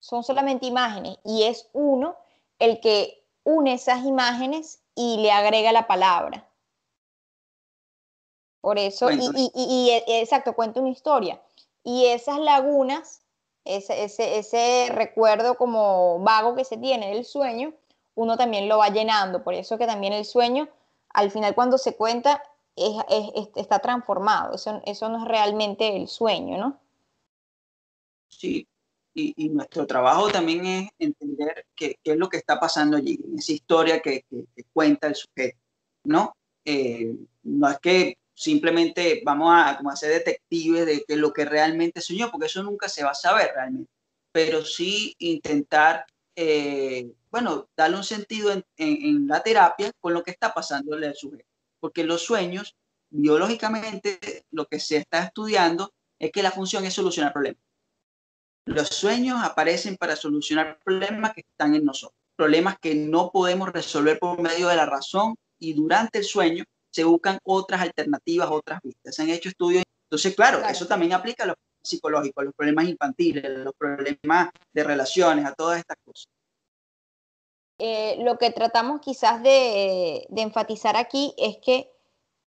son 0.00 0.24
solamente 0.24 0.66
imágenes 0.66 1.18
y 1.24 1.44
es 1.44 1.68
uno 1.72 2.16
el 2.58 2.80
que 2.80 3.24
une 3.44 3.74
esas 3.74 4.04
imágenes 4.04 4.82
y 4.94 5.18
le 5.18 5.30
agrega 5.30 5.72
la 5.72 5.86
palabra. 5.86 6.50
Por 8.64 8.78
eso, 8.78 9.10
y, 9.10 9.50
y, 9.54 9.90
e, 9.90 10.22
exacto, 10.22 10.54
cuenta 10.54 10.80
una 10.80 10.88
historia. 10.88 11.38
Y 11.82 12.06
esas 12.06 12.38
lagunas, 12.38 13.20
ese, 13.66 14.04
ese, 14.04 14.38
ese, 14.38 14.88
recuerdo 14.90 15.56
como 15.56 16.18
vago 16.20 16.54
que 16.54 16.64
se 16.64 16.78
tiene 16.78 17.10
del 17.10 17.26
sueño, 17.26 17.74
uno 18.14 18.38
también 18.38 18.66
lo 18.66 18.78
va 18.78 18.88
llenando. 18.88 19.44
Por 19.44 19.52
eso 19.52 19.76
que 19.76 19.86
también 19.86 20.14
el 20.14 20.24
sueño, 20.24 20.66
al 21.10 21.30
final 21.30 21.54
cuando 21.54 21.76
se 21.76 21.94
cuenta, 21.94 22.42
es, 22.74 22.94
está 23.54 23.80
transformado. 23.80 24.54
Eso, 24.54 24.80
eso 24.86 25.10
no 25.10 25.18
es 25.18 25.28
realmente 25.28 25.94
el 25.94 26.08
sueño, 26.08 26.56
¿no? 26.56 26.80
Sí, 28.28 28.66
y, 29.12 29.50
nuestro 29.50 29.86
trabajo 29.86 30.30
también 30.30 30.64
es 30.64 30.88
entender 30.98 31.66
qué, 31.76 31.98
qué, 32.02 32.12
es 32.12 32.16
lo 32.16 32.30
que 32.30 32.38
está 32.38 32.58
pasando 32.58 32.96
allí, 32.96 33.20
en 33.22 33.38
esa 33.38 33.52
historia 33.52 34.00
que, 34.00 34.24
que, 34.30 34.64
cuenta 34.72 35.08
el 35.08 35.16
sujeto, 35.16 35.58
¿no? 36.04 36.34
Eh, 36.64 37.14
no 37.42 37.68
es 37.68 37.78
que 37.80 38.16
simplemente 38.34 39.22
vamos 39.24 39.52
a, 39.54 39.76
como 39.76 39.90
a 39.90 39.96
ser 39.96 40.10
detectives 40.10 40.86
de 40.86 41.04
que 41.06 41.16
lo 41.16 41.32
que 41.32 41.44
realmente 41.44 42.00
soñó, 42.00 42.30
porque 42.30 42.46
eso 42.46 42.62
nunca 42.62 42.88
se 42.88 43.04
va 43.04 43.10
a 43.10 43.14
saber 43.14 43.52
realmente, 43.54 43.90
pero 44.32 44.64
sí 44.64 45.14
intentar, 45.18 46.04
eh, 46.36 47.12
bueno, 47.30 47.68
darle 47.76 47.96
un 47.96 48.04
sentido 48.04 48.52
en, 48.52 48.64
en, 48.76 49.28
la 49.28 49.42
terapia 49.42 49.92
con 50.00 50.12
lo 50.12 50.22
que 50.22 50.32
está 50.32 50.52
pasando 50.52 50.94
al 50.94 51.14
sujeto, 51.14 51.48
porque 51.80 52.04
los 52.04 52.22
sueños, 52.22 52.76
biológicamente, 53.10 54.44
lo 54.50 54.66
que 54.66 54.80
se 54.80 54.96
está 54.96 55.22
estudiando 55.22 55.92
es 56.18 56.32
que 56.32 56.42
la 56.42 56.50
función 56.50 56.84
es 56.84 56.94
solucionar 56.94 57.32
problemas. 57.32 57.60
Los 58.66 58.88
sueños 58.88 59.42
aparecen 59.42 59.96
para 59.96 60.16
solucionar 60.16 60.80
problemas 60.82 61.34
que 61.34 61.42
están 61.42 61.74
en 61.74 61.84
nosotros, 61.84 62.18
problemas 62.34 62.78
que 62.78 62.94
no 62.94 63.30
podemos 63.30 63.70
resolver 63.70 64.18
por 64.18 64.40
medio 64.40 64.68
de 64.68 64.76
la 64.76 64.86
razón 64.86 65.36
y 65.60 65.74
durante 65.74 66.18
el 66.18 66.24
sueño 66.24 66.64
se 66.94 67.02
buscan 67.02 67.38
otras 67.42 67.80
alternativas, 67.80 68.48
otras 68.52 68.78
vistas. 68.80 69.16
Se 69.16 69.22
han 69.22 69.30
hecho 69.30 69.48
estudios. 69.48 69.82
Entonces, 70.08 70.36
claro, 70.36 70.64
eso 70.64 70.86
también 70.86 71.12
aplica 71.12 71.42
a 71.42 71.48
los 71.48 71.56
psicológicos, 71.82 72.40
a 72.40 72.44
los 72.44 72.54
problemas 72.54 72.86
infantiles, 72.86 73.44
a 73.44 73.48
los 73.48 73.74
problemas 73.74 74.50
de 74.72 74.84
relaciones, 74.84 75.44
a 75.44 75.54
todas 75.54 75.80
estas 75.80 75.96
cosas. 76.04 76.26
Eh, 77.80 78.22
lo 78.22 78.38
que 78.38 78.52
tratamos 78.52 79.00
quizás 79.00 79.42
de, 79.42 80.24
enfatizar 80.36 80.96
aquí 80.96 81.34
es 81.36 81.56
que 81.56 81.90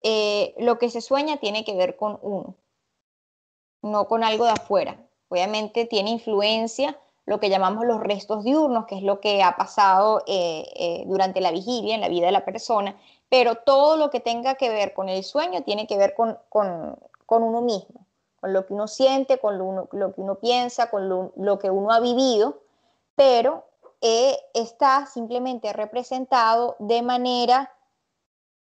eh, 0.03 0.55
lo 0.57 0.79
que 0.79 0.89
se 0.89 1.01
sueña 1.01 1.37
tiene 1.37 1.65
que 1.65 1.75
ver 1.75 1.97
con 1.97 2.17
uno, 2.21 2.55
no 3.81 4.07
con 4.07 4.23
algo 4.23 4.45
de 4.45 4.51
afuera. 4.51 5.05
Obviamente 5.27 5.85
tiene 5.85 6.11
influencia 6.11 6.97
lo 7.29 7.39
que 7.39 7.51
llamamos 7.51 7.85
los 7.85 7.99
restos 7.99 8.43
diurnos, 8.43 8.87
que 8.87 8.95
es 8.95 9.03
lo 9.03 9.19
que 9.19 9.43
ha 9.43 9.55
pasado 9.55 10.23
eh, 10.25 10.65
eh, 10.75 11.03
durante 11.05 11.41
la 11.41 11.51
vigilia 11.51 11.93
en 11.93 12.01
la 12.01 12.09
vida 12.09 12.25
de 12.25 12.31
la 12.31 12.43
persona, 12.43 12.97
pero 13.29 13.55
todo 13.55 13.95
lo 13.95 14.09
que 14.09 14.19
tenga 14.19 14.55
que 14.55 14.69
ver 14.69 14.93
con 14.93 15.07
el 15.07 15.23
sueño 15.23 15.61
tiene 15.63 15.87
que 15.87 15.97
ver 15.97 16.15
con, 16.15 16.37
uno 16.49 17.61
mismo, 17.61 18.05
con 18.41 18.53
lo 18.53 18.65
que 18.65 18.73
uno 18.73 18.87
siente, 18.87 19.37
con 19.37 19.57
lo, 19.57 19.87
que 19.87 20.21
uno 20.21 20.35
piensa, 20.35 20.89
con 20.89 21.07
lo, 21.07 21.59
que 21.59 21.69
uno 21.69 21.91
ha 21.91 21.99
vivido, 21.99 22.59
pero 23.15 23.65
eh, 24.01 24.37
está 24.53 25.05
simplemente 25.05 25.71
representado 25.73 26.75
de 26.79 27.03
manera 27.03 27.71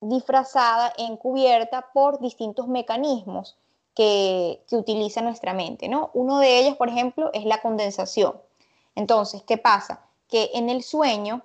disfrazada, 0.01 0.93
encubierta 0.97 1.89
por 1.93 2.19
distintos 2.19 2.67
mecanismos 2.67 3.57
que, 3.93 4.61
utiliza 4.71 5.21
nuestra 5.21 5.53
mente, 5.53 5.87
¿no? 5.87 6.09
Uno 6.13 6.39
de 6.39 6.59
ellos, 6.59 6.75
por 6.75 6.89
ejemplo, 6.89 7.29
es 7.33 7.45
la 7.45 7.61
condensación. 7.61 8.39
Entonces, 8.95 9.43
¿qué 9.43 9.57
pasa? 9.57 10.01
Que 10.27 10.51
en 10.53 10.69
el 10.69 10.83
sueño 10.83 11.43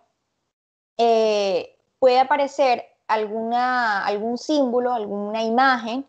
eh, 0.98 1.76
puede 1.98 2.18
aparecer 2.18 2.86
alguna, 3.10 4.04
algún 4.04 4.38
símbolo, 4.38 4.92
alguna 4.92 5.42
imagen, 5.42 6.06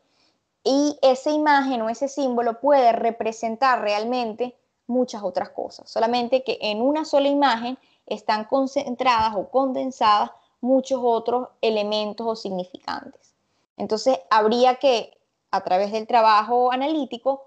y 0.63 0.97
esa 1.01 1.31
imagen 1.31 1.81
o 1.81 1.89
ese 1.89 2.07
símbolo 2.07 2.59
puede 2.59 2.91
representar 2.91 3.81
realmente 3.81 4.55
muchas 4.87 5.23
otras 5.23 5.49
cosas, 5.49 5.89
solamente 5.89 6.43
que 6.43 6.57
en 6.61 6.81
una 6.81 7.05
sola 7.05 7.27
imagen 7.27 7.77
están 8.05 8.45
concentradas 8.45 9.35
o 9.35 9.49
condensadas 9.49 10.31
muchos 10.59 10.99
otros 11.03 11.49
elementos 11.61 12.27
o 12.27 12.35
significantes. 12.35 13.33
Entonces, 13.77 14.19
habría 14.29 14.75
que 14.75 15.17
a 15.51 15.61
través 15.61 15.91
del 15.91 16.07
trabajo 16.07 16.71
analítico, 16.71 17.45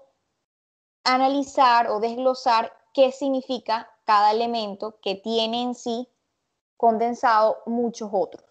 analizar 1.03 1.89
o 1.89 1.99
desglosar 1.99 2.71
qué 2.93 3.11
significa 3.11 3.89
cada 4.05 4.31
elemento 4.31 4.99
que 5.01 5.15
tiene 5.15 5.63
en 5.63 5.75
sí 5.75 6.07
condensado 6.77 7.57
muchos 7.65 8.09
otros. 8.13 8.43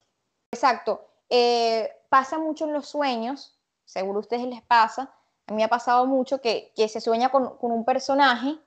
Exacto. 0.54 1.06
Eh, 1.28 1.90
pasa 2.08 2.38
mucho 2.38 2.64
en 2.64 2.72
los 2.72 2.86
sueños, 2.88 3.58
seguro 3.84 4.18
a 4.18 4.20
ustedes 4.20 4.46
les 4.46 4.62
pasa, 4.62 5.12
a 5.46 5.52
mí 5.52 5.56
me 5.56 5.64
ha 5.64 5.68
pasado 5.68 6.06
mucho 6.06 6.40
que, 6.40 6.72
se 6.76 7.00
sueña 7.00 7.30
con, 7.30 7.56
un 7.60 7.84
personaje 7.84 8.58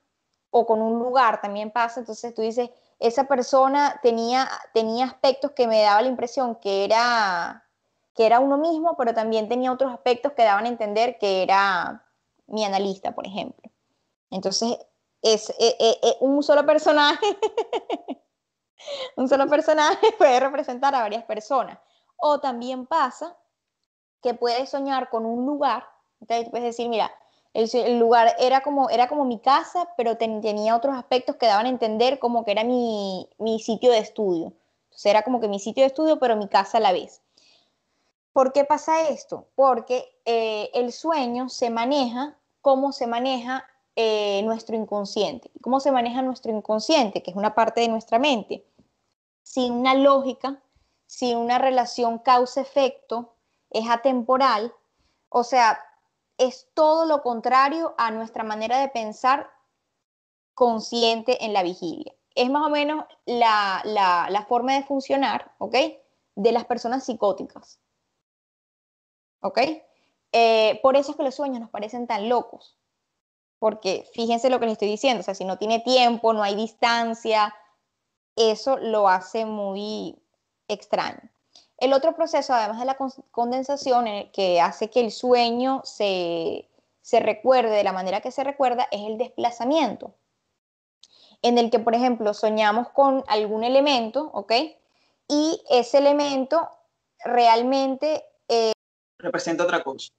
o 0.51 0.65
con 0.65 0.81
un 0.81 0.99
lugar, 0.99 1.41
también 1.41 1.71
pasa, 1.71 1.99
entonces 1.99 2.33
tú 2.33 2.41
dices, 2.41 2.69
esa 2.99 3.25
persona 3.25 3.99
tenía, 4.03 4.49
tenía 4.73 5.05
aspectos 5.05 5.51
que 5.51 5.67
me 5.67 5.81
daba 5.81 6.01
la 6.01 6.09
impresión 6.09 6.55
que 6.55 6.83
era 6.83 7.63
que 8.15 8.25
era 8.25 8.39
uno 8.39 8.57
mismo, 8.57 8.97
pero 8.97 9.13
también 9.13 9.47
tenía 9.47 9.71
otros 9.71 9.93
aspectos 9.93 10.31
que 10.33 10.43
daban 10.43 10.65
a 10.65 10.69
entender 10.69 11.19
que 11.19 11.43
era 11.43 12.03
mi 12.47 12.65
analista, 12.65 13.13
por 13.13 13.27
ejemplo. 13.27 13.69
Entonces, 14.31 14.79
es, 15.21 15.51
eh, 15.51 15.75
eh, 15.79 15.99
eh, 16.01 16.17
un 16.21 16.41
solo 16.41 16.65
personaje, 16.65 17.25
un 19.15 19.27
solo 19.27 19.47
personaje 19.47 20.11
puede 20.17 20.39
representar 20.39 20.93
a 20.95 21.01
varias 21.01 21.23
personas. 21.23 21.79
O 22.17 22.39
también 22.39 22.85
pasa 22.85 23.35
que 24.21 24.33
puedes 24.33 24.69
soñar 24.69 25.09
con 25.09 25.25
un 25.25 25.45
lugar, 25.45 25.85
entonces 26.19 26.49
puedes 26.49 26.65
decir, 26.65 26.89
mira, 26.89 27.11
el, 27.53 27.99
lugar 27.99 28.35
era 28.39 28.61
como, 28.61 28.89
era 28.89 29.07
como 29.07 29.25
mi 29.25 29.39
casa, 29.39 29.89
pero 29.97 30.17
tenía 30.17 30.75
otros 30.75 30.95
aspectos 30.95 31.35
que 31.37 31.47
daban 31.47 31.65
a 31.65 31.69
entender 31.69 32.19
como 32.19 32.45
que 32.45 32.51
era 32.51 32.63
mi, 32.63 33.29
mi 33.37 33.59
sitio 33.59 33.91
de 33.91 33.99
estudio. 33.99 34.53
Entonces 34.85 35.05
era 35.05 35.23
como 35.23 35.39
que 35.39 35.47
mi 35.47 35.59
sitio 35.59 35.83
de 35.83 35.87
estudio, 35.87 36.19
pero 36.19 36.35
mi 36.35 36.47
casa 36.47 36.77
a 36.77 36.81
la 36.81 36.91
vez. 36.91 37.21
¿Por 38.33 38.53
qué 38.53 38.65
pasa 38.65 39.09
esto? 39.09 39.47
Porque 39.55 40.07
eh, 40.25 40.69
el 40.73 40.91
sueño 40.91 41.49
se 41.49 41.71
maneja 41.71 42.37
como 42.61 42.91
se 42.91 43.07
maneja 43.07 43.65
eh, 43.97 44.41
nuestro 44.43 44.77
inconsciente. 44.77 45.51
¿Cómo 45.61 45.81
se 45.81 45.91
maneja 45.91 46.21
nuestro 46.21 46.51
inconsciente? 46.55 47.21
Que 47.21 47.31
es 47.31 47.37
una 47.37 47.53
parte 47.53 47.81
de 47.81 47.89
nuestra 47.89 48.19
mente. 48.19 48.65
Sin 49.43 49.73
una 49.73 49.93
lógica, 49.93 50.61
sin 51.05 51.37
una 51.37 51.57
relación 51.57 52.19
causa-efecto, 52.19 53.35
es 53.69 53.89
atemporal. 53.89 54.73
O 55.27 55.43
sea, 55.43 55.83
es 56.37 56.69
todo 56.73 57.05
lo 57.05 57.21
contrario 57.21 57.93
a 57.97 58.11
nuestra 58.11 58.45
manera 58.45 58.79
de 58.79 58.87
pensar 58.87 59.51
consciente 60.53 61.43
en 61.43 61.51
la 61.51 61.63
vigilia. 61.63 62.13
Es 62.35 62.49
más 62.49 62.65
o 62.65 62.69
menos 62.69 63.03
la, 63.25 63.81
la 63.83 64.45
forma 64.47 64.75
de 64.75 64.83
funcionar, 64.83 65.51
¿ok? 65.57 65.75
De 66.35 66.51
las 66.53 66.65
personas 66.65 67.03
psicóticas. 67.03 67.81
¿ok? 69.41 69.59
Eh, 70.31 70.79
por 70.81 70.95
eso 70.95 71.11
es 71.11 71.17
que 71.17 71.23
los 71.23 71.35
sueños 71.35 71.59
nos 71.59 71.69
parecen 71.69 72.07
tan 72.07 72.29
locos, 72.29 72.77
porque 73.59 74.07
fíjense 74.13 74.49
lo 74.49 74.59
que 74.59 74.65
les 74.65 74.73
estoy 74.73 74.89
diciendo, 74.89 75.21
o 75.21 75.23
sea, 75.23 75.35
si 75.35 75.45
no 75.45 75.57
tiene 75.57 75.79
tiempo, 75.79 76.33
no 76.33 76.43
hay 76.43 76.55
distancia, 76.55 77.55
eso 78.35 78.77
lo 78.77 79.07
hace 79.07 79.45
muy 79.45 80.15
extraño. 80.67 81.29
El 81.77 81.93
otro 81.93 82.15
proceso, 82.15 82.53
además 82.53 82.79
de 82.79 82.85
la 82.85 82.97
condensación, 83.31 84.07
el 84.07 84.31
que 84.31 84.61
hace 84.61 84.89
que 84.89 84.99
el 84.99 85.11
sueño 85.11 85.81
se, 85.83 86.67
se 87.01 87.19
recuerde 87.19 87.69
de 87.69 87.83
la 87.83 87.93
manera 87.93 88.21
que 88.21 88.31
se 88.31 88.43
recuerda, 88.43 88.87
es 88.91 89.01
el 89.01 89.17
desplazamiento, 89.17 90.13
en 91.41 91.57
el 91.57 91.69
que, 91.69 91.79
por 91.79 91.93
ejemplo, 91.93 92.33
soñamos 92.33 92.89
con 92.89 93.23
algún 93.27 93.63
elemento, 93.63 94.31
¿ok? 94.33 94.53
Y 95.27 95.61
ese 95.69 95.99
elemento 95.99 96.69
realmente 97.23 98.23
representa 99.19 99.63
otra 99.63 99.83
cosa. 99.83 100.11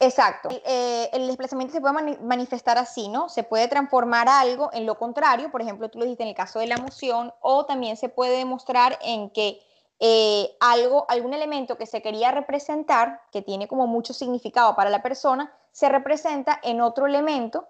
Exacto. 0.00 0.48
Eh, 0.64 1.10
el 1.12 1.26
desplazamiento 1.26 1.74
se 1.74 1.80
puede 1.80 2.18
manifestar 2.20 2.78
así, 2.78 3.08
¿no? 3.08 3.28
Se 3.28 3.42
puede 3.42 3.66
transformar 3.66 4.28
algo 4.28 4.70
en 4.72 4.86
lo 4.86 4.96
contrario, 4.96 5.50
por 5.50 5.60
ejemplo, 5.60 5.90
tú 5.90 5.98
lo 5.98 6.04
dijiste 6.04 6.22
en 6.22 6.28
el 6.28 6.36
caso 6.36 6.60
de 6.60 6.68
la 6.68 6.76
emoción, 6.76 7.32
o 7.40 7.66
también 7.66 7.96
se 7.96 8.08
puede 8.08 8.38
demostrar 8.38 8.98
en 9.02 9.30
que 9.30 9.60
eh, 9.98 10.56
algo, 10.60 11.06
algún 11.08 11.34
elemento 11.34 11.76
que 11.76 11.86
se 11.86 12.00
quería 12.00 12.30
representar, 12.30 13.22
que 13.32 13.42
tiene 13.42 13.66
como 13.66 13.88
mucho 13.88 14.14
significado 14.14 14.76
para 14.76 14.90
la 14.90 15.02
persona, 15.02 15.52
se 15.72 15.88
representa 15.88 16.60
en 16.62 16.80
otro 16.80 17.06
elemento 17.06 17.66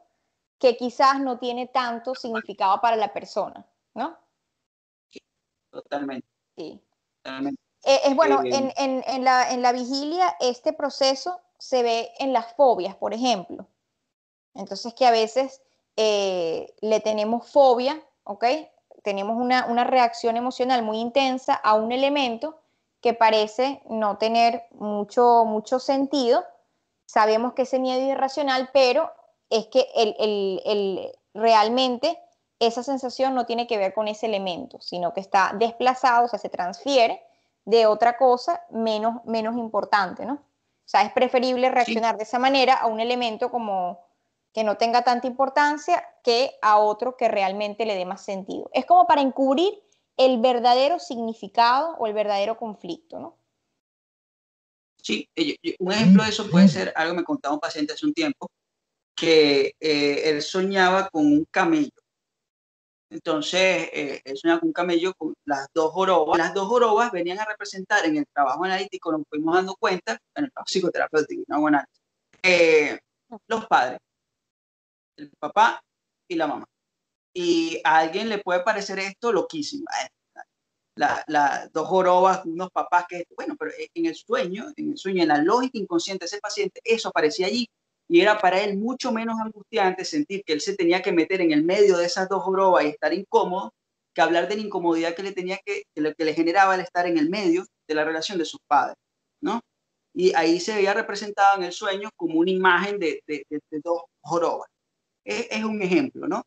que 0.59 0.77
quizás 0.77 1.21
no 1.21 1.39
tiene 1.39 1.67
tanto 1.67 2.15
significado 2.15 2.81
para 2.83 2.97
la 2.97 3.13
persona, 3.15 3.65
¿no? 3.95 4.19
Totalmente. 5.71 6.27
Sí. 6.57 6.83
Totalmente. 7.23 7.63
Eh, 7.85 8.01
es 8.05 8.15
bueno, 8.15 8.43
en, 8.45 8.73
en, 8.77 9.25
la, 9.25 9.51
en 9.51 9.63
la 9.63 9.73
vigilia 9.73 10.37
este 10.41 10.75
proceso 10.75 11.41
se 11.59 11.83
ve 11.83 12.11
en 12.19 12.33
las 12.33 12.55
fobias, 12.55 12.95
por 12.97 13.15
ejemplo. 13.15 13.67
Entonces 14.55 14.95
que 14.95 15.07
a 15.07 15.11
veces 15.11 15.63
eh, 15.97 16.75
le 16.81 17.01
tenemos 17.01 17.51
fobia, 17.51 18.03
¿ok? 18.25 18.45
tenemos 19.03 19.37
una, 19.37 19.67
una 19.67 19.85
reacción 19.85 20.37
emocional 20.37 20.83
muy 20.83 20.99
intensa 20.99 21.55
a 21.55 21.75
un 21.75 21.93
elemento 21.93 22.61
que 23.01 23.15
parece 23.15 23.81
no 23.89 24.19
tener 24.19 24.65
mucho, 24.73 25.45
mucho 25.47 25.79
sentido. 25.79 26.45
Sabemos 27.07 27.55
que 27.55 27.63
ese 27.63 27.79
miedo 27.79 28.01
es 28.01 28.09
irracional, 28.09 28.71
pero 28.73 29.11
es 29.51 29.69
que 29.69 29.89
el, 29.95 30.15
el, 30.19 30.63
el, 30.67 31.13
realmente 31.33 32.19
esa 32.59 32.83
sensación 32.83 33.35
no 33.35 33.47
tiene 33.47 33.67
que 33.67 33.79
ver 33.79 33.95
con 33.95 34.09
ese 34.09 34.27
elemento, 34.27 34.81
sino 34.81 35.15
que 35.15 35.21
está 35.21 35.53
desplazado, 35.55 36.27
o 36.27 36.29
sea, 36.29 36.39
se 36.39 36.49
transfiere 36.49 37.23
de 37.65 37.87
otra 37.87 38.17
cosa 38.17 38.63
menos, 38.71 39.25
menos 39.25 39.57
importante, 39.57 40.27
¿no? 40.27 40.43
O 40.89 40.91
sea, 40.91 41.03
es 41.03 41.13
preferible 41.13 41.69
reaccionar 41.71 42.17
de 42.17 42.23
esa 42.23 42.39
manera 42.39 42.73
a 42.73 42.87
un 42.87 42.99
elemento 42.99 43.51
como 43.51 44.01
que 44.55 44.65
no 44.65 44.79
tenga 44.79 45.05
tanta 45.05 45.27
importancia 45.27 46.03
que 46.25 46.53
a 46.63 46.79
otro 46.79 47.15
que 47.15 47.29
realmente 47.29 47.85
le 47.85 47.95
dé 47.95 48.07
más 48.07 48.25
sentido. 48.25 48.71
Es 48.73 48.87
como 48.87 49.07
para 49.07 49.21
encubrir 49.21 49.75
el 50.17 50.41
verdadero 50.41 50.99
significado 50.99 51.95
o 51.99 52.07
el 52.07 52.15
verdadero 52.15 52.57
conflicto, 52.57 53.21
¿no? 53.21 53.37
Sí, 55.03 55.29
un 55.79 55.93
ejemplo 55.93 56.23
de 56.23 56.31
eso 56.31 56.49
puede 56.49 56.69
ser 56.69 56.95
algo 56.97 57.13
que 57.13 57.21
me 57.21 57.25
contaba 57.25 57.55
un 57.55 57.61
paciente 57.61 57.93
hace 57.93 58.07
un 58.07 58.15
tiempo, 58.15 58.51
que 59.15 59.75
eh, 59.79 60.23
él 60.31 60.41
soñaba 60.41 61.11
con 61.11 61.27
un 61.27 61.45
camello. 61.51 61.98
Entonces, 63.11 63.89
eh, 63.93 64.23
soñaba 64.37 64.61
con 64.61 64.69
un 64.69 64.73
camello 64.73 65.15
con 65.15 65.35
las 65.47 65.69
dos 65.73 65.93
jorobas. 65.93 66.39
Las 66.39 66.53
dos 66.53 66.69
jorobas 66.69 67.11
venían 67.11 67.39
a 67.39 67.47
representar 67.47 68.05
en 68.05 68.19
el 68.19 68.27
trabajo 68.27 68.65
analítico, 68.65 69.13
nos 69.13 69.23
fuimos 69.29 69.55
dando 69.55 69.75
cuenta, 69.77 70.19
en 70.35 70.45
el 70.45 70.53
trabajo 70.53 70.69
psicoterapéutico, 70.69 71.45
no 71.49 71.61
bueno, 71.61 71.83
eh, 72.43 72.99
los 73.47 73.67
padres, 73.67 73.99
el 75.17 75.31
papá 75.39 75.81
y 76.29 76.37
la 76.37 76.47
mamá. 76.47 76.67
Y 77.33 77.81
a 77.85 77.99
alguien 77.99 78.29
le 78.29 78.39
puede 78.39 78.61
parecer 78.61 78.99
esto 78.99 79.33
loquísimo. 79.33 79.85
Las 80.95 81.23
la, 81.29 81.71
dos 81.73 81.87
jorobas, 81.87 82.45
unos 82.45 82.71
papás 82.71 83.07
que, 83.09 83.25
bueno, 83.37 83.57
pero 83.59 83.71
en 83.95 84.07
el 84.07 84.15
sueño, 84.17 84.67
en 84.77 84.91
el 84.91 84.99
sueño, 84.99 85.23
en 85.23 85.29
la 85.29 85.39
lógica 85.39 85.79
inconsciente 85.79 86.25
de 86.25 86.27
ese 86.27 86.41
paciente, 86.41 86.81
eso 86.85 87.09
aparecía 87.09 87.47
allí. 87.47 87.69
Y 88.09 88.21
era 88.21 88.39
para 88.39 88.61
él 88.63 88.79
mucho 88.79 89.13
menos 89.13 89.39
angustiante 89.39 90.05
sentir 90.05 90.43
que 90.45 90.55
él 90.55 90.61
se 90.61 90.75
tenía 90.75 91.03
que 91.03 91.13
meter 91.13 91.43
en 91.43 91.53
el 91.53 91.63
medio 91.63 91.99
de 91.99 92.07
esas 92.07 92.29
dos 92.29 92.43
jorobas 92.43 92.85
y 92.85 92.89
estar 92.89 93.13
incómodo, 93.13 93.75
que 94.15 94.23
hablar 94.23 94.49
de 94.49 94.57
la 94.57 94.63
incomodidad 94.63 95.15
que 95.15 95.23
le 95.23 95.33
tenía 95.33 95.59
que, 95.65 95.83
que, 95.95 96.15
que 96.15 96.25
le 96.25 96.35
generaba 96.35 96.75
el 96.75 96.81
estar 96.81 97.07
en 97.07 97.19
el 97.19 97.29
medio 97.29 97.67
de 97.87 97.95
la 97.95 98.05
relación 98.05 98.39
de 98.39 98.47
sus 98.47 98.61
padres, 98.67 98.97
¿no? 99.43 99.61
Y 100.15 100.35
ahí 100.35 100.59
se 100.59 100.75
veía 100.75 100.95
representado 100.95 101.59
en 101.59 101.65
el 101.65 101.73
sueño 101.73 102.11
como 102.17 102.41
una 102.41 102.51
imagen 102.51 102.99
de, 102.99 103.23
de, 103.27 103.45
de, 103.51 103.61
de 103.71 103.81
dos 103.85 104.03
jorobas. 104.23 104.69
Es, 105.25 105.47
es, 105.51 105.65
un 105.65 105.83
ejemplo, 105.83 106.27
¿no? 106.27 106.43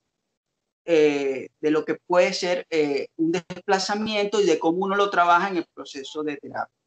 Eh, 0.84 1.50
de 1.62 1.72
lo 1.72 1.86
que 1.86 1.96
puede 2.08 2.34
ser 2.34 2.66
eh, 2.72 3.08
un 3.18 3.32
desplazamiento 3.32 4.42
y 4.42 4.46
de 4.46 4.58
cómo 4.58 4.80
uno 4.86 4.96
lo 4.96 5.12
trabaja 5.12 5.50
en 5.50 5.58
el 5.58 5.66
proceso 5.76 6.24
de 6.24 6.38
terapia 6.38 6.81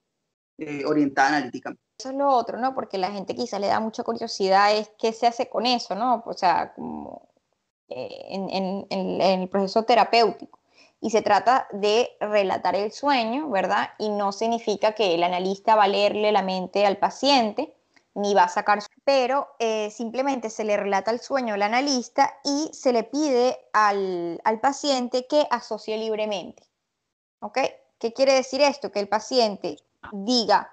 eh, 0.58 0.84
orientada 0.84 1.28
analíticamente. 1.28 1.82
Eso 1.98 2.10
es 2.10 2.16
lo 2.16 2.28
otro, 2.28 2.58
¿no? 2.58 2.74
Porque 2.74 2.98
la 2.98 3.12
gente 3.12 3.34
quizá 3.34 3.58
le 3.58 3.68
da 3.68 3.80
mucha 3.80 4.02
curiosidad 4.02 4.74
es 4.76 4.90
qué 4.98 5.12
se 5.12 5.26
hace 5.26 5.48
con 5.48 5.66
eso, 5.66 5.94
¿no? 5.94 6.22
O 6.26 6.32
sea, 6.34 6.72
como 6.74 7.28
en, 7.88 8.50
en, 8.50 8.86
en, 8.90 9.20
en 9.20 9.40
el 9.42 9.48
proceso 9.48 9.84
terapéutico 9.84 10.58
y 11.00 11.10
se 11.10 11.20
trata 11.20 11.68
de 11.70 12.16
relatar 12.18 12.74
el 12.74 12.90
sueño, 12.90 13.50
¿verdad? 13.50 13.90
Y 13.98 14.08
no 14.08 14.32
significa 14.32 14.92
que 14.92 15.14
el 15.14 15.22
analista 15.22 15.76
va 15.76 15.84
a 15.84 15.88
leerle 15.88 16.32
la 16.32 16.40
mente 16.40 16.86
al 16.86 16.96
paciente, 16.96 17.74
ni 18.14 18.32
va 18.32 18.44
a 18.44 18.48
sacar, 18.48 18.78
pero 19.04 19.48
eh, 19.58 19.90
simplemente 19.90 20.48
se 20.48 20.64
le 20.64 20.78
relata 20.78 21.10
el 21.10 21.20
sueño 21.20 21.54
al 21.54 21.62
analista 21.62 22.38
y 22.42 22.70
se 22.72 22.92
le 22.92 23.02
pide 23.02 23.58
al, 23.74 24.40
al 24.44 24.60
paciente 24.60 25.26
que 25.26 25.46
asocie 25.50 25.98
libremente. 25.98 26.62
¿Ok? 27.40 27.58
¿Qué 27.98 28.14
quiere 28.14 28.32
decir 28.32 28.62
esto? 28.62 28.90
Que 28.90 29.00
el 29.00 29.08
paciente 29.08 29.76
diga 30.12 30.72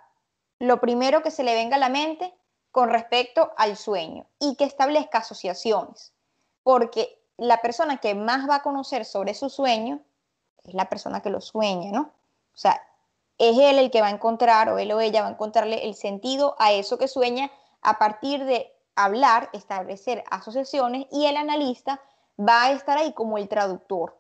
lo 0.60 0.80
primero 0.80 1.24
que 1.24 1.32
se 1.32 1.44
le 1.44 1.56
venga 1.56 1.78
a 1.78 1.80
la 1.80 1.90
mente 1.90 2.34
con 2.72 2.90
respecto 2.90 3.52
al 3.58 3.76
sueño 3.78 4.26
y 4.40 4.56
que 4.56 4.64
establezca 4.64 5.20
asociaciones, 5.20 6.14
porque 6.64 7.20
la 7.38 7.62
persona 7.62 7.98
que 7.98 8.16
más 8.16 8.48
va 8.50 8.58
a 8.58 8.62
conocer 8.62 9.06
sobre 9.06 9.34
su 9.34 9.50
sueño 9.50 10.00
es 10.64 10.74
la 10.74 10.88
persona 10.88 11.22
que 11.22 11.32
lo 11.32 11.42
sueña, 11.42 11.92
¿no? 11.92 12.12
O 12.54 12.58
sea, 12.58 12.82
es 13.38 13.58
él 13.58 13.80
el 13.80 13.90
que 13.90 14.02
va 14.02 14.08
a 14.08 14.12
encontrar 14.12 14.70
o 14.70 14.78
él 14.78 14.92
o 14.92 15.02
ella 15.02 15.24
va 15.24 15.30
a 15.30 15.32
encontrarle 15.32 15.86
el 15.86 15.96
sentido 15.96 16.56
a 16.60 16.72
eso 16.72 16.98
que 16.98 17.08
sueña 17.08 17.50
a 17.82 17.98
partir 17.98 18.46
de 18.46 18.72
hablar, 18.96 19.50
establecer 19.54 20.24
asociaciones 20.30 21.08
y 21.12 21.26
el 21.26 21.38
analista 21.38 22.00
va 22.40 22.66
a 22.66 22.72
estar 22.72 22.98
ahí 22.98 23.14
como 23.14 23.38
el 23.38 23.48
traductor, 23.48 24.20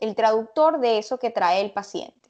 el 0.00 0.16
traductor 0.16 0.80
de 0.80 0.98
eso 0.98 1.18
que 1.18 1.30
trae 1.30 1.60
el 1.60 1.72
paciente. 1.72 2.25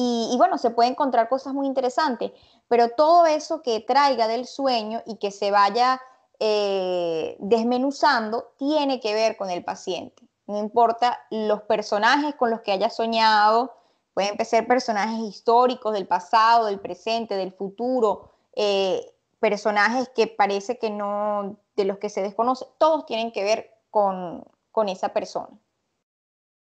Y, 0.00 0.36
bueno, 0.36 0.58
se 0.58 0.70
puede 0.70 0.90
encontrar 0.90 1.28
cosas 1.28 1.54
muy 1.54 1.66
interesantes, 1.66 2.30
pero 2.68 2.90
todo 2.90 3.26
eso 3.26 3.62
que 3.62 3.80
traiga 3.80 4.28
del 4.28 4.46
sueño 4.46 5.02
y 5.06 5.16
que 5.16 5.32
se 5.32 5.50
vaya 5.50 6.00
eh, 6.38 7.36
desmenuzando 7.40 8.52
tiene 8.58 9.00
que 9.00 9.12
ver 9.12 9.36
con 9.36 9.50
el 9.50 9.64
paciente. 9.64 10.22
No 10.46 10.58
importa 10.58 11.20
los 11.30 11.62
personajes 11.62 12.36
con 12.36 12.50
los 12.50 12.60
que 12.60 12.70
haya 12.70 12.90
soñado, 12.90 13.72
Pueden 14.18 14.44
ser 14.44 14.66
personajes 14.66 15.20
históricos 15.20 15.92
del 15.92 16.08
pasado, 16.08 16.66
del 16.66 16.80
presente, 16.80 17.36
del 17.36 17.52
futuro, 17.52 18.32
eh, 18.56 19.14
personajes 19.38 20.08
que 20.08 20.26
parece 20.26 20.76
que 20.76 20.90
no, 20.90 21.56
de 21.76 21.84
los 21.84 21.98
que 21.98 22.08
se 22.08 22.22
desconoce, 22.22 22.66
todos 22.78 23.06
tienen 23.06 23.30
que 23.30 23.44
ver 23.44 23.70
con, 23.90 24.44
con 24.72 24.88
esa 24.88 25.12
persona. 25.12 25.56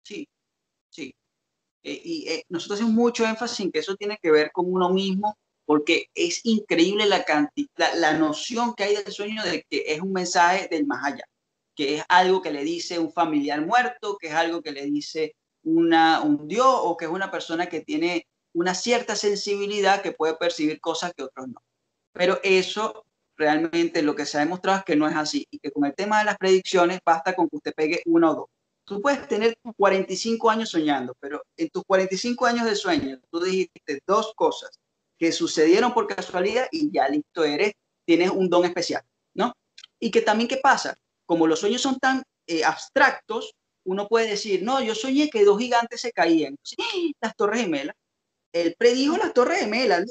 Sí, 0.02 0.28
sí. 0.90 1.16
Eh, 1.84 2.02
y 2.04 2.28
eh, 2.30 2.46
nosotros 2.50 2.80
hacemos 2.80 2.94
mucho 2.94 3.26
énfasis 3.26 3.60
en 3.62 3.72
que 3.72 3.80
eso 3.80 3.96
tiene 3.96 4.18
que 4.22 4.32
ver 4.32 4.52
con 4.52 4.72
uno 4.72 4.90
mismo, 4.90 5.38
porque 5.66 6.08
es 6.14 6.42
increíble 6.46 7.06
la, 7.06 7.26
la, 7.76 7.96
la 7.96 8.18
noción 8.18 8.74
que 8.74 8.84
hay 8.84 8.96
del 8.96 9.12
sueño 9.12 9.44
de 9.44 9.66
que 9.70 9.84
es 9.88 10.02
un 10.02 10.14
mensaje 10.14 10.68
del 10.70 10.86
más 10.86 11.06
allá, 11.06 11.26
que 11.76 11.96
es 11.98 12.04
algo 12.10 12.42
que 12.42 12.52
le 12.52 12.64
dice 12.64 13.00
un 13.00 13.12
familiar 13.12 13.66
muerto, 13.66 14.18
que 14.18 14.28
es 14.28 14.34
algo 14.34 14.62
que 14.62 14.72
le 14.72 14.86
dice 14.86 15.36
una, 15.64 16.22
un 16.22 16.48
Dios 16.48 16.68
o 16.68 16.98
que 16.98 17.06
es 17.06 17.12
una 17.12 17.32
persona 17.32 17.68
que 17.68 17.82
tiene 17.82 18.28
una 18.54 18.76
cierta 18.76 19.16
sensibilidad 19.16 20.02
que 20.02 20.12
puede 20.12 20.36
percibir 20.36 20.80
cosas 20.80 21.14
que 21.16 21.24
otros 21.24 21.48
no. 21.48 21.62
Pero 22.14 22.40
eso 22.44 23.06
realmente 23.36 24.04
lo 24.04 24.16
que 24.16 24.26
se 24.26 24.38
ha 24.38 24.42
demostrado 24.42 24.80
es 24.80 24.86
que 24.86 24.96
no 24.96 25.08
es 25.08 25.16
así 25.16 25.48
y 25.50 25.60
que 25.60 25.72
con 25.72 25.86
el 25.86 25.96
tema 25.96 26.20
de 26.20 26.26
las 26.26 26.38
predicciones 26.38 27.00
basta 27.04 27.34
con 27.36 27.50
que 27.50 27.56
usted 27.56 27.74
pegue 27.76 28.02
uno 28.06 28.32
o 28.32 28.36
dos. 28.36 28.46
Tú 28.86 29.02
puedes 29.02 29.28
tener 29.28 29.56
45 29.78 30.50
años 30.50 30.70
soñando, 30.70 31.16
pero 31.20 31.42
en 31.56 31.70
tus 31.70 31.84
45 31.86 32.46
años 32.46 32.66
de 32.66 32.76
sueño 32.76 33.20
tú 33.32 33.40
dijiste 33.40 34.02
dos 34.06 34.34
cosas 34.36 34.80
que 35.18 35.32
sucedieron 35.32 35.94
por 35.94 36.08
casualidad 36.08 36.68
y 36.72 36.92
ya 36.92 37.08
listo 37.08 37.46
eres, 37.46 37.74
tienes 38.06 38.30
un 38.30 38.50
don 38.50 38.66
especial, 38.66 39.04
¿no? 39.34 39.54
Y 40.00 40.12
que 40.12 40.22
también, 40.22 40.50
¿qué 40.50 40.58
pasa? 40.58 40.98
Como 41.26 41.48
los 41.48 41.60
sueños 41.60 41.82
son 41.82 41.98
tan 41.98 42.24
eh, 42.46 42.66
abstractos, 42.66 43.56
uno 43.86 44.08
puede 44.08 44.32
decir, 44.32 44.64
no, 44.64 44.82
yo 44.82 44.96
soñé 44.96 45.30
que 45.30 45.46
dos 45.46 45.60
gigantes 45.60 46.02
se 46.02 46.12
caían, 46.12 46.58
sí, 46.62 47.16
las 47.22 47.36
torres 47.36 47.62
gemelas. 47.62 47.96
Él 48.52 48.76
predijo 48.78 49.18
las 49.18 49.34
torres 49.34 49.60
gemelas, 49.60 50.06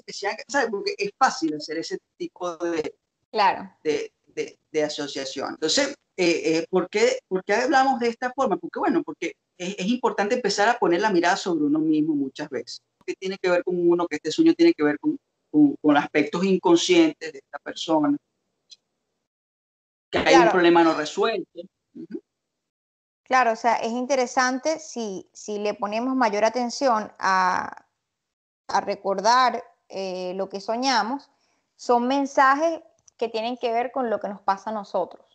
¿sabes? 0.48 0.68
porque 0.70 0.94
es 0.96 1.10
fácil 1.16 1.54
hacer 1.54 1.78
ese 1.78 1.98
tipo 2.16 2.56
de, 2.56 2.96
claro. 3.30 3.70
de, 3.84 4.12
de, 4.26 4.58
de 4.70 4.82
asociación. 4.84 5.50
Entonces, 5.50 5.94
eh, 6.16 6.42
eh, 6.44 6.66
¿por, 6.68 6.88
qué, 6.88 7.18
¿por, 7.28 7.42
qué, 7.44 7.54
hablamos 7.54 8.00
de 8.00 8.08
esta 8.08 8.32
forma? 8.32 8.56
Porque, 8.56 8.78
bueno, 8.78 9.02
porque 9.02 9.34
es, 9.56 9.76
es, 9.78 9.86
importante 9.86 10.34
empezar 10.34 10.68
a 10.68 10.78
poner 10.78 11.00
la 11.00 11.10
mirada 11.10 11.36
sobre 11.36 11.64
uno 11.64 11.78
mismo 11.78 12.14
muchas 12.14 12.50
veces. 12.50 12.82
¿Qué 13.06 13.14
tiene 13.14 13.38
que 13.38 13.50
ver 13.50 13.64
con 13.64 13.76
uno? 13.78 14.06
Que 14.06 14.16
este 14.16 14.30
sueño 14.30 14.54
tiene 14.54 14.74
que 14.74 14.84
ver 14.84 14.98
con, 14.98 15.18
con, 15.50 15.74
con 15.80 15.96
aspectos 15.96 16.44
inconscientes 16.44 17.32
de 17.32 17.38
esta 17.38 17.58
persona. 17.58 18.16
Que 20.10 20.18
hay 20.18 20.24
claro. 20.24 20.44
un 20.44 20.50
problema 20.50 20.84
no 20.84 20.94
resuelto. 20.94 21.60
Uh 21.94 22.00
-huh. 22.00 22.22
Claro, 23.24 23.52
o 23.52 23.56
sea, 23.56 23.76
es 23.76 23.92
interesante 23.92 24.78
si, 24.78 25.26
si 25.32 25.58
le 25.58 25.72
ponemos 25.72 26.14
mayor 26.14 26.44
atención 26.44 27.10
a, 27.18 27.86
a 28.68 28.80
recordar 28.82 29.64
eh, 29.88 30.34
lo 30.34 30.48
que 30.48 30.60
soñamos, 30.60 31.30
son 31.76 32.08
mensajes 32.08 32.80
que 33.16 33.28
tienen 33.28 33.56
que 33.56 33.72
ver 33.72 33.90
con 33.90 34.10
lo 34.10 34.20
que 34.20 34.28
nos 34.28 34.40
pasa 34.42 34.70
a 34.70 34.74
nosotros. 34.74 35.31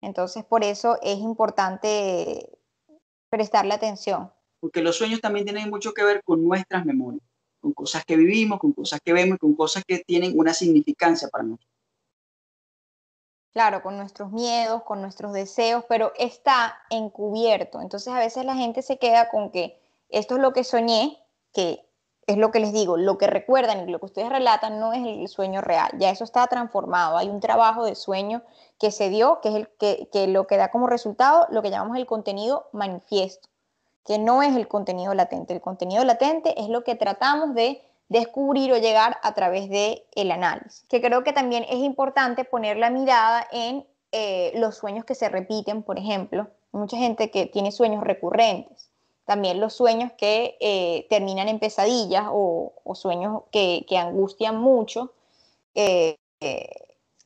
Entonces, 0.00 0.44
por 0.44 0.64
eso 0.64 0.98
es 1.02 1.18
importante 1.18 2.58
prestarle 3.30 3.74
atención. 3.74 4.32
Porque 4.60 4.82
los 4.82 4.96
sueños 4.96 5.20
también 5.20 5.44
tienen 5.44 5.70
mucho 5.70 5.92
que 5.92 6.04
ver 6.04 6.22
con 6.24 6.44
nuestras 6.44 6.84
memorias, 6.84 7.22
con 7.60 7.72
cosas 7.72 8.04
que 8.04 8.16
vivimos, 8.16 8.58
con 8.58 8.72
cosas 8.72 9.00
que 9.04 9.12
vemos, 9.12 9.38
con 9.38 9.54
cosas 9.54 9.84
que 9.86 9.98
tienen 10.00 10.38
una 10.38 10.54
significancia 10.54 11.28
para 11.28 11.44
nosotros 11.44 11.78
claro, 13.58 13.82
con 13.82 13.96
nuestros 13.96 14.30
miedos, 14.30 14.84
con 14.84 15.02
nuestros 15.02 15.32
deseos, 15.32 15.84
pero 15.88 16.12
está 16.16 16.80
encubierto. 16.90 17.80
Entonces 17.80 18.14
a 18.14 18.20
veces 18.20 18.44
la 18.44 18.54
gente 18.54 18.82
se 18.82 18.98
queda 18.98 19.28
con 19.30 19.50
que 19.50 19.80
esto 20.10 20.36
es 20.36 20.40
lo 20.40 20.52
que 20.52 20.62
soñé, 20.62 21.18
que 21.52 21.84
es 22.28 22.36
lo 22.36 22.52
que 22.52 22.60
les 22.60 22.72
digo, 22.72 22.96
lo 22.96 23.18
que 23.18 23.26
recuerdan 23.26 23.88
y 23.88 23.90
lo 23.90 23.98
que 23.98 24.06
ustedes 24.06 24.28
relatan 24.28 24.78
no 24.78 24.92
es 24.92 25.04
el 25.04 25.26
sueño 25.28 25.62
real, 25.62 25.90
ya 25.98 26.10
eso 26.10 26.24
está 26.24 26.46
transformado, 26.46 27.16
hay 27.16 27.28
un 27.28 27.40
trabajo 27.40 27.84
de 27.84 27.94
sueño 27.94 28.42
que 28.78 28.90
se 28.90 29.08
dio, 29.08 29.40
que 29.40 29.48
es 29.48 29.54
el 29.54 29.68
que, 29.68 30.08
que 30.12 30.26
lo 30.28 30.46
que 30.46 30.58
da 30.58 30.70
como 30.70 30.86
resultado 30.86 31.46
lo 31.50 31.62
que 31.62 31.70
llamamos 31.70 31.96
el 31.96 32.06
contenido 32.06 32.68
manifiesto. 32.72 33.48
que 34.04 34.18
no 34.18 34.42
es 34.42 34.56
el 34.56 34.68
contenido 34.68 35.12
latente. 35.12 35.52
El 35.52 35.60
contenido 35.60 36.02
latente 36.02 36.58
es 36.58 36.68
lo 36.70 36.82
que 36.82 36.94
tratamos 36.94 37.54
de 37.54 37.82
descubrir 38.08 38.72
o 38.72 38.78
llegar 38.78 39.18
a 39.22 39.34
través 39.34 39.68
del 39.68 40.02
el 40.14 40.30
análisis. 40.30 40.86
Que 40.88 41.02
creo 41.02 41.24
que 41.24 41.34
también 41.34 41.64
es 41.64 41.76
importante 41.76 42.44
poner 42.44 42.78
la 42.78 42.88
mirada 42.90 43.46
en 43.52 43.86
eh, 44.12 44.52
los 44.54 44.76
sueños 44.76 45.04
que 45.04 45.14
se 45.14 45.28
repiten, 45.28 45.82
por 45.82 45.98
ejemplo. 45.98 46.48
Mucha 46.72 46.96
gente 46.96 47.30
que 47.30 47.46
tiene 47.46 47.70
sueños 47.70 48.02
recurrentes. 48.02 48.87
También 49.28 49.60
los 49.60 49.74
sueños 49.74 50.10
que 50.16 50.56
eh, 50.58 51.06
terminan 51.10 51.48
en 51.48 51.58
pesadillas 51.58 52.24
o, 52.30 52.72
sueños 52.94 53.42
que, 53.52 53.84
angustian 53.90 54.56
mucho. 54.56 55.12
Eh, 55.74 56.16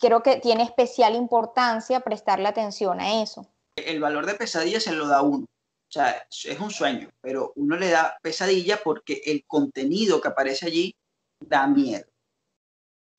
creo 0.00 0.20
que 0.20 0.38
tiene 0.38 0.64
especial 0.64 1.14
importancia 1.14 2.00
prestarle 2.00 2.48
atención 2.48 3.00
a 3.00 3.22
eso. 3.22 3.46
El 3.76 4.00
valor 4.00 4.26
de 4.26 4.34
pesadilla 4.34 4.80
se 4.80 4.90
lo 4.90 5.06
da 5.06 5.22
uno. 5.22 5.44
O 5.44 5.92
sea, 5.92 6.26
es 6.28 6.58
un 6.58 6.72
sueño, 6.72 7.08
pero 7.20 7.52
uno 7.54 7.76
le 7.76 7.90
da 7.90 8.18
pesadilla 8.20 8.80
porque 8.82 9.22
el 9.24 9.44
contenido 9.46 10.20
que 10.20 10.26
aparece 10.26 10.66
allí 10.66 10.96
da 11.38 11.68
miedo. 11.68 12.06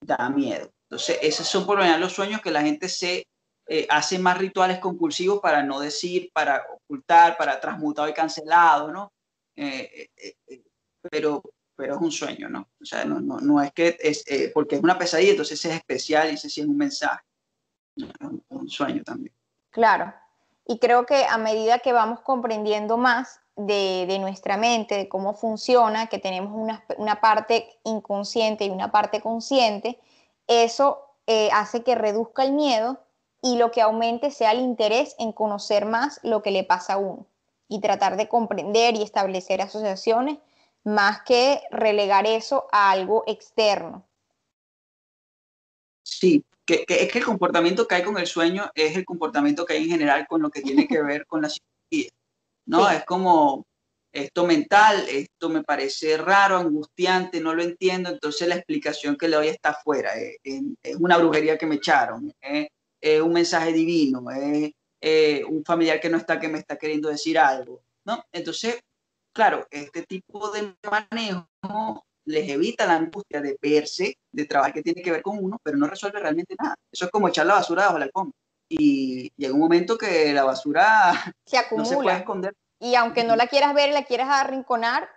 Da 0.02 0.30
miedo. 0.30 0.70
Entonces, 0.90 1.20
esos 1.22 1.48
son 1.48 1.66
por 1.66 1.78
lo 1.78 1.84
general 1.84 2.02
los 2.02 2.12
sueños 2.12 2.42
que 2.42 2.52
la 2.52 2.64
gente 2.64 2.90
se 2.90 3.24
eh, 3.68 3.88
hace 3.90 4.20
más 4.20 4.38
rituales 4.38 4.80
compulsivos 4.80 5.40
para 5.40 5.64
no 5.64 5.80
decir, 5.80 6.32
para 6.34 6.66
ocultar, 6.70 7.38
para 7.38 7.60
transmutado 7.60 8.10
y 8.10 8.14
cancelado, 8.14 8.92
¿no? 8.92 9.14
Eh, 9.56 10.10
eh, 10.18 10.64
pero, 11.10 11.42
pero 11.76 11.96
es 11.96 12.02
un 12.02 12.12
sueño, 12.12 12.50
¿no? 12.50 12.70
O 12.82 12.86
sea, 12.86 13.06
no, 13.06 13.20
no, 13.20 13.40
no 13.40 13.62
es 13.62 13.72
que 13.74 13.98
es 14.00 14.24
porque 14.54 14.76
es 14.76 14.84
una 14.84 14.98
pesadilla, 14.98 15.32
entonces 15.32 15.64
es 15.64 15.74
especial 15.74 16.32
y 16.32 16.36
ese 16.36 16.50
sí 16.50 16.62
es 16.62 16.68
un 16.68 16.78
mensaje. 16.78 17.24
Es 17.96 18.10
un 18.50 18.70
sueño 18.70 19.04
también. 19.04 19.34
Claro, 19.70 20.14
y 20.66 20.80
creo 20.80 21.06
que 21.06 21.26
a 21.26 21.38
medida 21.38 21.80
que 21.80 21.94
vamos 21.94 22.22
comprendiendo 22.22 22.98
más 22.98 23.42
de, 23.56 24.18
nuestra 24.20 24.58
mente, 24.58 24.96
de 24.96 25.10
cómo 25.10 25.34
funciona, 25.34 26.08
que 26.08 26.20
tenemos 26.20 26.54
una, 26.98 27.22
parte 27.22 27.80
inconsciente 27.84 28.66
y 28.66 28.70
una 28.70 28.92
parte 28.92 29.22
consciente, 29.22 30.00
eso 30.48 31.00
eh, 31.28 31.50
hace 31.54 31.84
que 31.84 31.96
reduzca 31.96 32.44
el 32.44 32.54
miedo 32.54 33.00
y 33.44 33.58
lo 33.58 33.72
que 33.72 33.82
aumente 33.82 34.32
sea 34.32 34.54
el 34.54 34.62
interés 34.62 35.16
en 35.20 35.34
conocer 35.34 35.86
más 35.86 36.20
lo 36.24 36.42
que 36.42 36.50
le 36.50 36.64
pasa 36.64 36.94
a 36.94 36.98
uno 36.98 37.28
y 37.68 37.82
tratar 37.82 38.16
de 38.16 38.30
comprender 38.30 38.96
y 38.96 39.04
establecer 39.04 39.62
asociaciones 39.62 40.38
más 40.86 41.22
que 41.24 41.62
relegar 41.70 42.26
eso 42.26 42.68
a 42.72 42.90
algo 42.90 43.24
externo. 43.28 44.08
Sí, 46.04 46.44
que, 46.66 46.86
es 46.88 47.12
que 47.12 47.20
el 47.20 47.26
comportamiento 47.26 47.86
que 47.86 47.96
hay 47.96 48.04
con 48.04 48.18
el 48.18 48.28
sueño 48.28 48.72
es 48.76 48.96
el 48.96 49.04
comportamiento 49.04 49.66
que 49.66 49.74
hay 49.74 49.84
en 49.84 49.90
general 49.90 50.26
con 50.28 50.42
lo 50.42 50.50
que 50.50 50.62
tiene 50.62 50.88
que 50.88 51.02
ver 51.04 51.26
con 51.26 51.42
la 51.42 51.50
psicología, 51.50 52.12
¿no? 52.66 52.90
Es 52.90 53.04
como 53.04 53.66
esto 54.14 54.46
mental, 54.46 55.06
esto 55.10 55.50
me 55.50 55.64
parece 55.64 56.16
raro, 56.16 56.58
angustiante, 56.58 57.42
no 57.42 57.54
lo 57.54 57.64
entiendo, 57.64 58.10
entonces 58.10 58.48
la 58.48 58.56
explicación 58.56 59.18
que 59.18 59.28
le 59.28 59.36
doy 59.36 59.48
está 59.48 59.70
afuera, 59.70 60.12
es, 60.16 60.62
una 60.98 61.18
brujería 61.18 61.58
que 61.58 61.66
me 61.66 61.76
echaron, 61.76 62.32
es, 63.04 63.22
un 63.22 63.34
mensaje 63.34 63.74
divino, 63.74 64.24
es 65.02 65.44
un 65.46 65.64
familiar 65.66 66.00
que 66.00 66.10
no 66.10 66.18
está 66.18 66.40
que 66.40 66.48
me 66.48 66.60
está 66.60 66.78
queriendo 66.78 67.10
decir 67.10 67.38
algo, 67.38 67.84
¿no? 68.06 68.24
Entonces, 68.32 68.80
claro, 69.34 69.68
este 69.70 70.04
tipo 70.04 70.50
de 70.52 70.74
manejo 70.90 72.06
les 72.26 72.50
evita 72.50 72.86
la 72.86 72.96
angustia 72.96 73.42
de 73.42 73.58
verse, 73.62 74.18
de 74.32 74.46
trabajar 74.46 74.74
que 74.74 74.82
tiene 74.84 75.02
que 75.02 75.12
ver 75.12 75.22
con 75.22 75.44
uno, 75.44 75.60
pero 75.62 75.78
no 75.78 75.88
resuelve 75.88 76.20
realmente 76.20 76.56
nada. 76.58 76.76
Eso 76.90 77.06
es 77.06 77.12
como 77.12 77.28
echar 77.28 77.46
la 77.46 77.56
basura 77.56 77.86
bajo 77.86 78.00
la 78.00 78.06
alfombra. 78.06 78.38
Y 78.70 79.30
llega 79.36 79.54
un 79.54 79.60
momento 79.60 79.98
que 79.98 80.32
la 80.32 80.46
basura 80.46 81.12
se 81.46 81.58
acumula. 81.58 81.84
no 81.84 81.90
se 81.90 81.96
puede 81.96 82.18
esconder. 82.18 82.56
Y 82.80 82.96
aunque 82.96 83.26
no 83.26 83.36
la 83.36 83.48
quieras 83.48 83.74
ver 83.74 83.90
y 83.90 83.94
la 83.94 84.06
quieras 84.06 84.30
arrinconar, 84.30 85.10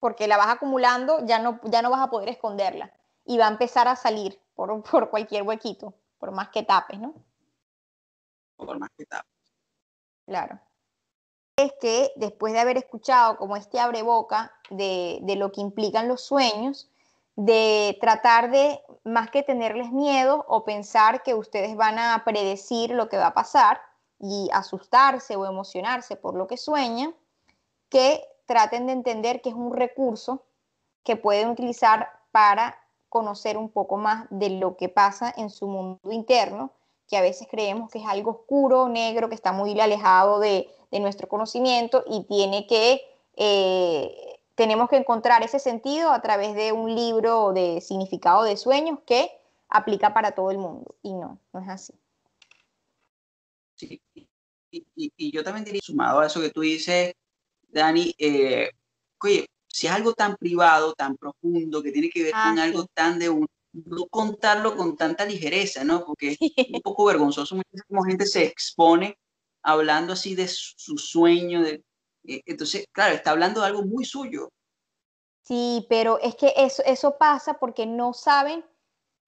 porque 0.00 0.26
la 0.26 0.36
vas 0.36 0.48
acumulando, 0.48 1.24
ya 1.24 1.38
no, 1.38 1.60
ya 1.64 1.82
no 1.82 1.90
vas 1.90 2.00
a 2.00 2.10
poder 2.10 2.28
esconderla. 2.28 2.92
Y 3.24 3.38
va 3.38 3.46
a 3.46 3.50
empezar 3.50 3.86
a 3.86 3.94
salir 3.94 4.40
por, 4.54 4.82
por 4.82 5.10
cualquier 5.10 5.44
huequito, 5.44 5.94
por 6.18 6.32
más 6.32 6.48
que 6.50 6.62
tapes, 6.62 6.98
¿no? 6.98 7.14
Por 8.56 8.78
más 8.78 8.90
que 8.96 9.06
tapes. 9.06 9.32
Claro 10.26 10.60
es 11.56 11.72
que 11.80 12.12
después 12.16 12.52
de 12.52 12.60
haber 12.60 12.76
escuchado 12.76 13.38
como 13.38 13.56
este 13.56 13.80
abre 13.80 14.02
boca 14.02 14.52
de, 14.68 15.22
lo 15.38 15.52
que 15.52 15.62
implican 15.62 16.06
los 16.06 16.20
sueños, 16.20 16.90
de 17.34 17.96
tratar 18.00 18.50
de, 18.50 18.80
más 19.04 19.30
que 19.30 19.42
tenerles 19.42 19.90
miedo 19.90 20.44
o 20.48 20.64
pensar 20.64 21.22
que 21.22 21.34
ustedes 21.34 21.74
van 21.74 21.98
a 21.98 22.22
predecir 22.24 22.90
lo 22.90 23.08
que 23.08 23.16
va 23.16 23.28
a 23.28 23.34
pasar 23.34 23.80
y 24.18 24.50
asustarse 24.52 25.36
o 25.36 25.46
emocionarse 25.46 26.16
por 26.16 26.34
lo 26.34 26.46
que 26.46 26.58
sueñan, 26.58 27.14
que 27.88 28.22
traten 28.44 28.86
de 28.86 28.92
entender 28.92 29.40
que 29.40 29.48
es 29.48 29.54
un 29.54 29.74
recurso 29.74 30.44
que 31.04 31.16
pueden 31.16 31.48
utilizar 31.48 32.20
para 32.32 32.78
conocer 33.08 33.56
un 33.56 33.70
poco 33.70 33.96
más 33.96 34.26
de 34.30 34.50
lo 34.50 34.76
que 34.76 34.88
pasa 34.88 35.32
en 35.36 35.50
su 35.50 35.66
mundo 35.66 36.10
interno, 36.10 36.72
que 37.08 37.16
a 37.16 37.22
veces 37.22 37.46
creemos 37.50 37.90
que 37.90 37.98
es 37.98 38.06
algo 38.06 38.30
oscuro, 38.32 38.88
negro, 38.88 39.28
que 39.28 39.34
está 39.34 39.52
muy 39.52 39.78
alejado 39.80 40.40
de, 40.40 40.68
de 40.90 41.00
nuestro 41.00 41.28
conocimiento 41.28 42.04
y 42.06 42.24
tiene 42.24 42.66
que, 42.66 43.02
eh, 43.36 44.38
tenemos 44.54 44.88
que 44.88 44.96
encontrar 44.96 45.42
ese 45.42 45.58
sentido 45.58 46.10
a 46.10 46.20
través 46.22 46.54
de 46.54 46.72
un 46.72 46.94
libro 46.94 47.52
de 47.52 47.80
significado 47.80 48.42
de 48.42 48.56
sueños 48.56 48.98
que 49.06 49.30
aplica 49.68 50.14
para 50.14 50.32
todo 50.32 50.50
el 50.50 50.58
mundo. 50.58 50.94
Y 51.02 51.12
no, 51.12 51.38
no 51.52 51.60
es 51.60 51.68
así. 51.68 51.94
Sí, 53.74 54.00
y, 54.70 55.30
yo 55.30 55.44
también 55.44 55.64
diría, 55.64 55.80
sumado 55.82 56.20
a 56.20 56.26
eso 56.26 56.40
que 56.40 56.50
tú 56.50 56.62
dices, 56.62 57.14
Dani, 57.68 58.14
eh, 58.18 58.70
oye, 59.22 59.46
si 59.76 59.86
es 59.86 59.92
algo 59.92 60.14
tan 60.14 60.36
privado, 60.36 60.94
tan 60.94 61.18
profundo, 61.18 61.82
que 61.82 61.92
tiene 61.92 62.08
que 62.08 62.22
ver 62.22 62.32
con 62.32 62.58
ah, 62.58 62.62
algo 62.62 62.86
tan 62.94 63.18
de 63.18 63.28
uno, 63.28 63.46
no 63.74 64.06
contarlo 64.06 64.74
con 64.74 64.96
tanta 64.96 65.26
ligereza, 65.26 65.84
¿no? 65.84 66.02
Porque 66.06 66.30
es 66.30 66.38
un 66.72 66.80
poco 66.80 67.04
vergonzoso, 67.04 67.56
mucha 67.56 68.08
gente 68.08 68.24
se 68.24 68.44
expone 68.44 69.18
hablando 69.62 70.14
así 70.14 70.34
de 70.34 70.48
su 70.48 70.96
sueño, 70.96 71.60
de, 71.60 71.84
eh, 72.26 72.40
entonces, 72.46 72.86
claro, 72.90 73.14
está 73.14 73.32
hablando 73.32 73.60
de 73.60 73.66
algo 73.66 73.82
muy 73.82 74.06
suyo. 74.06 74.48
Sí, 75.42 75.84
pero 75.90 76.18
es 76.20 76.36
que 76.36 76.54
eso, 76.56 76.82
eso 76.86 77.18
pasa 77.18 77.58
porque 77.60 77.84
no 77.84 78.14
saben, 78.14 78.64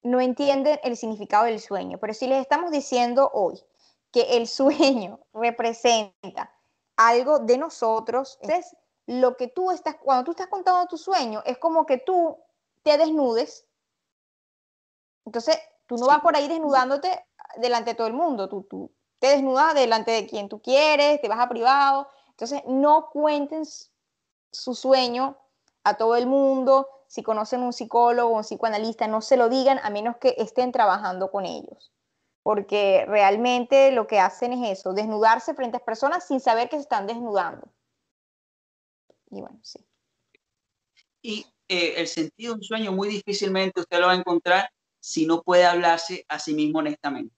no 0.02 0.18
entienden 0.18 0.80
el 0.82 0.96
significado 0.96 1.44
del 1.44 1.60
sueño. 1.60 1.98
Pero 2.00 2.14
si 2.14 2.26
les 2.26 2.40
estamos 2.40 2.70
diciendo 2.70 3.30
hoy 3.34 3.60
que 4.12 4.38
el 4.38 4.46
sueño 4.48 5.20
representa 5.34 6.54
algo 6.96 7.38
de 7.38 7.58
nosotros, 7.58 8.38
entonces 8.40 8.74
lo 9.08 9.38
que 9.38 9.48
tú 9.48 9.70
estás, 9.70 9.96
cuando 9.96 10.24
tú 10.24 10.32
estás 10.32 10.48
contando 10.48 10.86
tu 10.86 10.98
sueño, 10.98 11.42
es 11.46 11.56
como 11.56 11.86
que 11.86 11.96
tú 11.96 12.36
te 12.82 12.98
desnudes. 12.98 13.66
Entonces, 15.24 15.58
tú 15.86 15.96
no 15.96 16.06
vas 16.06 16.20
por 16.20 16.36
ahí 16.36 16.46
desnudándote 16.46 17.24
delante 17.56 17.92
de 17.92 17.94
todo 17.96 18.06
el 18.06 18.12
mundo, 18.12 18.50
tú, 18.50 18.64
tú, 18.68 18.92
te 19.18 19.28
desnudas 19.28 19.74
delante 19.74 20.10
de 20.10 20.26
quien 20.26 20.50
tú 20.50 20.60
quieres, 20.60 21.22
te 21.22 21.28
vas 21.28 21.40
a 21.40 21.48
privado. 21.48 22.06
Entonces, 22.28 22.60
no 22.66 23.08
cuenten 23.08 23.64
su 24.52 24.74
sueño 24.74 25.38
a 25.84 25.96
todo 25.96 26.14
el 26.14 26.26
mundo. 26.26 26.86
Si 27.06 27.22
conocen 27.22 27.62
un 27.62 27.72
psicólogo 27.72 28.34
o 28.34 28.36
un 28.36 28.42
psicoanalista, 28.42 29.08
no 29.08 29.22
se 29.22 29.38
lo 29.38 29.48
digan 29.48 29.80
a 29.82 29.88
menos 29.88 30.18
que 30.18 30.34
estén 30.36 30.70
trabajando 30.70 31.30
con 31.30 31.46
ellos. 31.46 31.92
Porque 32.42 33.06
realmente 33.08 33.90
lo 33.90 34.06
que 34.06 34.20
hacen 34.20 34.52
es 34.52 34.78
eso, 34.78 34.92
desnudarse 34.92 35.54
frente 35.54 35.78
a 35.78 35.80
personas 35.80 36.26
sin 36.26 36.40
saber 36.40 36.68
que 36.68 36.76
se 36.76 36.82
están 36.82 37.06
desnudando. 37.06 37.68
Y 39.30 39.40
bueno, 39.40 39.60
sí. 39.62 39.78
Y 41.22 41.46
eh, 41.68 41.94
el 41.96 42.06
sentido 42.06 42.54
de 42.54 42.58
un 42.58 42.64
sueño 42.64 42.92
muy 42.92 43.08
difícilmente 43.08 43.80
usted 43.80 43.98
lo 43.98 44.06
va 44.06 44.12
a 44.12 44.16
encontrar 44.16 44.70
si 45.00 45.26
no 45.26 45.42
puede 45.42 45.64
hablarse 45.64 46.24
a 46.28 46.38
sí 46.38 46.54
mismo 46.54 46.78
honestamente. 46.78 47.34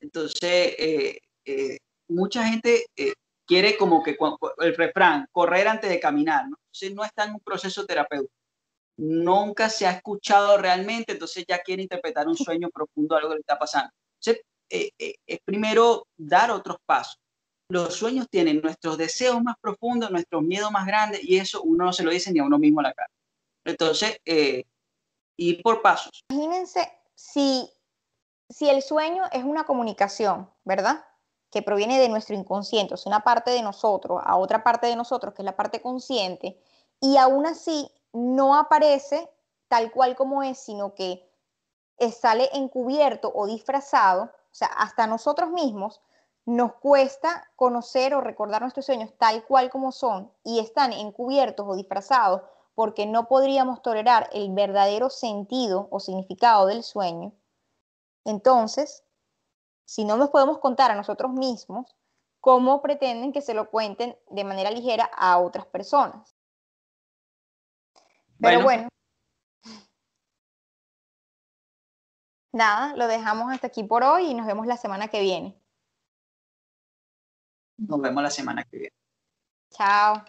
Entonces, 0.00 0.74
eh, 0.78 1.18
eh, 1.44 1.78
mucha 2.08 2.46
gente 2.46 2.86
eh, 2.96 3.12
quiere 3.46 3.76
como 3.76 4.02
que 4.02 4.16
el 4.58 4.76
refrán, 4.76 5.26
correr 5.32 5.68
antes 5.68 5.90
de 5.90 6.00
caminar, 6.00 6.48
¿no? 6.48 6.56
Entonces 6.66 6.94
no 6.94 7.04
está 7.04 7.24
en 7.24 7.34
un 7.34 7.40
proceso 7.40 7.84
terapéutico. 7.86 8.32
Nunca 8.98 9.70
se 9.70 9.86
ha 9.86 9.92
escuchado 9.92 10.58
realmente, 10.58 11.12
entonces 11.12 11.44
ya 11.48 11.60
quiere 11.60 11.82
interpretar 11.82 12.26
un 12.26 12.36
sueño 12.36 12.68
profundo, 12.70 13.16
algo 13.16 13.30
que 13.30 13.36
le 13.36 13.40
está 13.40 13.58
pasando. 13.58 13.90
Entonces, 14.20 14.44
es 14.68 15.38
primero 15.44 16.06
dar 16.16 16.50
otros 16.50 16.78
pasos. 16.84 17.16
Los 17.68 17.94
sueños 17.94 18.28
tienen 18.30 18.60
nuestros 18.62 18.96
deseos 18.96 19.42
más 19.42 19.56
profundos, 19.60 20.10
nuestros 20.10 20.42
miedos 20.42 20.70
más 20.70 20.86
grandes, 20.86 21.22
y 21.22 21.36
eso 21.36 21.62
uno 21.62 21.84
no 21.84 21.92
se 21.92 22.02
lo 22.02 22.10
dice 22.10 22.32
ni 22.32 22.38
a 22.38 22.44
uno 22.44 22.58
mismo 22.58 22.80
a 22.80 22.84
la 22.84 22.94
cara. 22.94 23.10
Entonces, 23.64 24.18
ir 25.36 25.62
por 25.62 25.82
pasos. 25.82 26.24
Imagínense 26.30 26.90
si 27.14 27.70
si 28.50 28.68
el 28.68 28.82
sueño 28.82 29.24
es 29.32 29.44
una 29.44 29.64
comunicación, 29.64 30.50
¿verdad? 30.64 31.04
Que 31.50 31.62
proviene 31.62 31.98
de 31.98 32.08
nuestro 32.08 32.34
inconsciente, 32.34 32.94
es 32.94 33.04
una 33.06 33.20
parte 33.20 33.50
de 33.50 33.62
nosotros 33.62 34.22
a 34.24 34.36
otra 34.36 34.64
parte 34.64 34.86
de 34.86 34.96
nosotros, 34.96 35.34
que 35.34 35.42
es 35.42 35.46
la 35.46 35.56
parte 35.56 35.82
consciente, 35.82 36.58
y 37.00 37.16
aún 37.18 37.46
así 37.46 37.90
no 38.12 38.56
aparece 38.56 39.28
tal 39.68 39.92
cual 39.92 40.16
como 40.16 40.42
es, 40.42 40.58
sino 40.58 40.94
que 40.94 41.30
sale 42.10 42.48
encubierto 42.54 43.30
o 43.34 43.46
disfrazado, 43.46 44.24
o 44.24 44.54
sea, 44.54 44.68
hasta 44.68 45.06
nosotros 45.06 45.50
mismos 45.50 46.00
nos 46.48 46.76
cuesta 46.76 47.46
conocer 47.56 48.14
o 48.14 48.22
recordar 48.22 48.62
nuestros 48.62 48.86
sueños 48.86 49.12
tal 49.18 49.44
cual 49.44 49.68
como 49.68 49.92
son 49.92 50.32
y 50.42 50.60
están 50.60 50.94
encubiertos 50.94 51.66
o 51.68 51.76
disfrazados 51.76 52.40
porque 52.74 53.04
no 53.04 53.28
podríamos 53.28 53.82
tolerar 53.82 54.30
el 54.32 54.54
verdadero 54.54 55.10
sentido 55.10 55.88
o 55.90 56.00
significado 56.00 56.64
del 56.64 56.82
sueño, 56.84 57.34
entonces, 58.24 59.04
si 59.84 60.06
no 60.06 60.16
nos 60.16 60.30
podemos 60.30 60.58
contar 60.58 60.90
a 60.90 60.94
nosotros 60.94 61.32
mismos, 61.32 61.94
¿cómo 62.40 62.80
pretenden 62.80 63.32
que 63.32 63.42
se 63.42 63.52
lo 63.52 63.68
cuenten 63.70 64.16
de 64.30 64.44
manera 64.44 64.70
ligera 64.70 65.10
a 65.16 65.38
otras 65.38 65.66
personas? 65.66 66.34
Pero 68.40 68.62
bueno. 68.62 68.88
Nada, 72.52 72.96
lo 72.96 73.06
dejamos 73.06 73.52
hasta 73.52 73.66
aquí 73.66 73.84
por 73.84 74.02
hoy 74.02 74.30
y 74.30 74.34
nos 74.34 74.46
vemos 74.46 74.66
la 74.66 74.78
semana 74.78 75.08
que 75.08 75.20
viene. 75.20 75.60
Nos 77.78 78.00
vemos 78.00 78.22
la 78.22 78.30
semana 78.30 78.64
que 78.64 78.78
viene. 78.78 78.96
Chao. 79.70 80.24